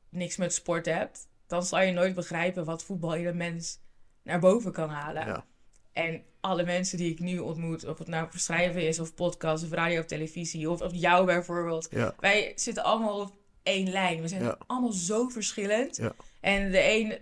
[0.10, 3.80] niks met sport hebt, dan zal je nooit begrijpen wat voetbal in een mens
[4.24, 5.26] naar boven kan halen.
[5.28, 5.46] Ja.
[5.92, 9.64] En alle mensen die ik nu ontmoet, of het nou voor schrijven is, of podcast,
[9.64, 11.88] of radio of televisie, of, of jou bijvoorbeeld.
[11.92, 14.22] Ja, Wij zitten allemaal op één lijn.
[14.22, 14.58] We zijn Ja.
[14.68, 15.98] allemaal zo verschillend.
[15.98, 16.14] Ja.
[16.40, 17.18] En de een,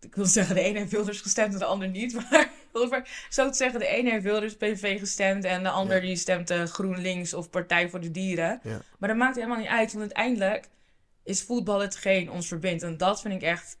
[0.00, 2.16] ik wil zeggen, de ene heeft Wilders gestemd en de ander niet.
[2.90, 6.50] Maar zo te zeggen, de ene heeft Wilders PVV gestemd en de ander die stemt
[6.50, 8.60] eh, GroenLinks of Partij voor de Dieren.
[8.98, 10.68] Maar dat maakt helemaal niet uit, want uiteindelijk
[11.22, 12.82] is voetbal hetgeen ons verbindt.
[12.82, 13.78] En dat vind ik echt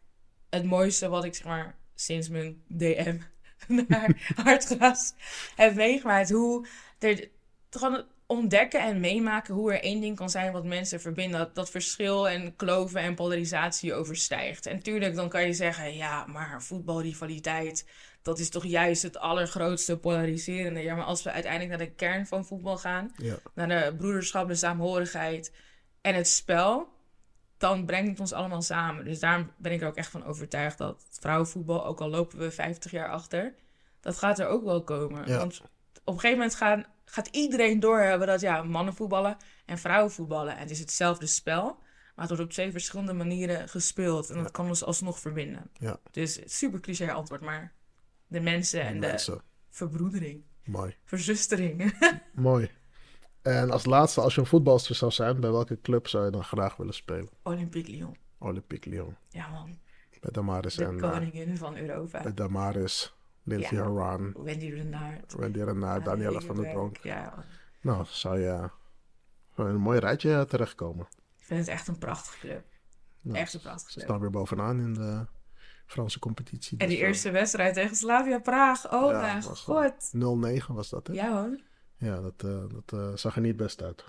[0.50, 3.18] het mooiste wat ik zeg maar sinds mijn DM
[3.88, 5.12] naar Hartgras
[5.56, 6.30] heb meegemaakt.
[6.30, 6.66] Hoe
[6.98, 7.28] er
[7.70, 11.36] gewoon ontdekken en meemaken hoe er één ding kan zijn wat mensen verbindt.
[11.36, 14.66] Dat, dat verschil en kloven en polarisatie overstijgt.
[14.66, 17.86] En tuurlijk, dan kan je zeggen, ja, maar voetbalrivaliteit,
[18.22, 20.80] dat is toch juist het allergrootste polariserende.
[20.80, 24.48] Ja, maar als we uiteindelijk naar de kern van voetbal gaan, ja, naar de broederschap,
[24.48, 25.52] de saamhorigheid
[26.00, 26.88] en het spel,
[27.58, 29.04] dan brengt het ons allemaal samen.
[29.04, 32.50] Dus daarom ben ik er ook echt van overtuigd dat vrouwenvoetbal, ook al lopen we
[32.50, 33.54] 50 jaar achter,
[34.00, 35.28] dat gaat er ook wel komen.
[35.28, 35.38] Ja.
[35.38, 35.60] Want
[36.04, 39.36] op een gegeven moment gaan, gaat iedereen doorhebben dat ja, mannen voetballen
[39.66, 40.52] en vrouwen voetballen.
[40.54, 44.30] En het is hetzelfde spel, maar het wordt op twee verschillende manieren gespeeld.
[44.30, 45.70] En dat kan ons alsnog verbinden.
[45.72, 45.98] ja.
[46.10, 47.72] Dus super cliché antwoord, maar
[48.26, 49.42] de mensen en de Mensen.
[49.70, 50.96] verbroedering, Mooi.
[51.04, 51.94] verzustering.
[52.32, 52.70] Mooi.
[53.42, 56.44] En als laatste, als je een voetbalster zou zijn, bij welke club zou je dan
[56.44, 57.28] graag willen spelen?
[57.42, 58.16] Olympique Lyon.
[58.38, 59.16] Olympique Lyon.
[59.28, 59.78] Ja man,
[60.20, 62.22] Bij Damaris de en eh, koningin van Europa.
[62.22, 63.84] bij Damaris, Lindsay Ja.
[63.84, 65.34] Horan, Wendy Renard.
[65.34, 66.96] Wendy Renard, Daniela van der Donk.
[66.96, 67.44] Ja,
[67.80, 68.70] Nou, zou je
[69.54, 71.06] van een mooi rijtje terechtkomen.
[71.38, 72.64] ik vind het echt een prachtige club.
[73.20, 74.08] Nou, echt een prachtige Ze club.
[74.08, 75.26] staan weer bovenaan in de
[75.86, 76.78] Franse competitie.
[76.78, 78.92] En die dus, eh, eerste wedstrijd tegen Slavia Praag.
[78.92, 80.10] Oh Ja, mijn god.
[80.12, 81.12] 0-9 was dat, hè?
[81.12, 81.58] Ja hoor.
[81.98, 84.04] Ja, dat, eh, dat eh, zag er niet best uit.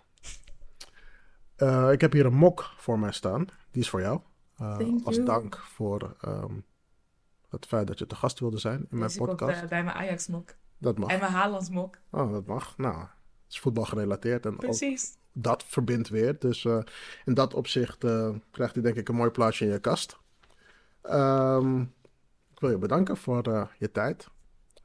[1.56, 3.46] Eh, ik heb hier een mok voor mij staan.
[3.72, 4.20] Die is voor jou.
[5.04, 6.54] Als dank voor ehm,
[7.50, 9.62] het feit dat je te gast wilde zijn in mijn ik podcast.
[9.62, 10.56] eh, bij mijn Ajax-mok.
[10.78, 11.10] Dat mag.
[11.10, 11.98] En mijn Haaland-mok.
[12.10, 12.78] Oh, dat mag.
[12.78, 13.10] Nou, het
[13.50, 15.18] is voetbal gerelateerd en Precies.
[15.34, 16.40] dat verbindt weer.
[16.40, 16.66] Dus
[17.26, 17.98] in dat opzicht
[18.52, 20.20] krijgt hij denk ik een mooi plaatsje in je kast.
[21.02, 21.82] Ehm,
[22.52, 24.28] ik wil je bedanken voor je tijd,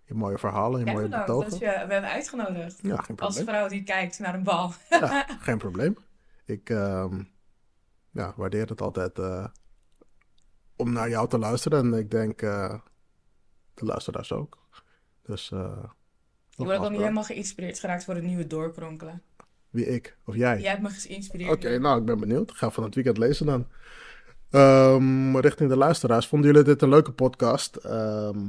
[0.06, 1.50] je mooie verhalen, je Ja, mooie betogen.
[1.50, 2.78] dat je me hebt uitgenodigd.
[2.82, 4.72] Ja, geen Als vrouw die kijkt naar een bal.
[4.90, 5.96] Ja, geen probleem.
[6.44, 7.22] Ik ehm,
[8.10, 9.46] ja, waardeer het altijd eh,
[10.76, 11.92] om naar jou te luisteren.
[11.92, 12.74] En ik denk eh,
[13.74, 14.58] de luisteraars ook.
[15.22, 15.84] Dus eh,
[16.56, 19.22] Ik word ook niet helemaal geïnspireerd geraakt voor het nieuwe doorkronkelen.
[19.70, 20.60] Wie ik of jij?
[20.60, 21.50] Jij hebt me geïnspireerd.
[21.50, 22.50] Oké, nou, ik ben benieuwd.
[22.50, 23.66] Ik ga van het weekend lezen dan.
[24.50, 26.26] Ehm, richting de luisteraars.
[26.26, 27.76] Vonden jullie dit een leuke podcast?
[27.76, 28.46] Ehm,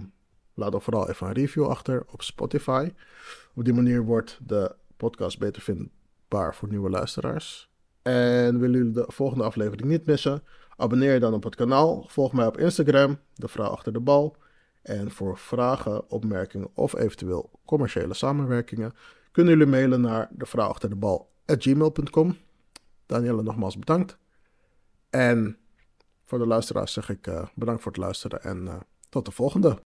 [0.55, 2.91] laat dan vooral even een review achter op Spotify.
[3.55, 7.69] Op die manier wordt de podcast beter vindbaar voor nieuwe luisteraars.
[8.01, 10.43] En willen jullie de volgende aflevering niet missen?
[10.77, 12.05] Abonneer je dan op het kanaal.
[12.07, 14.35] Volg mij op Instagram, de vrouw achter de bal.
[14.81, 18.93] En voor vragen, opmerkingen of eventueel commerciële samenwerkingen
[19.31, 22.37] kunnen jullie mailen naar de vrouw achter de bal gmail.com.
[23.05, 24.17] Danielle, nogmaals bedankt.
[25.09, 25.57] En
[26.23, 28.75] voor de luisteraars zeg ik eh, bedankt voor het luisteren en eh,
[29.09, 29.79] tot de volgende.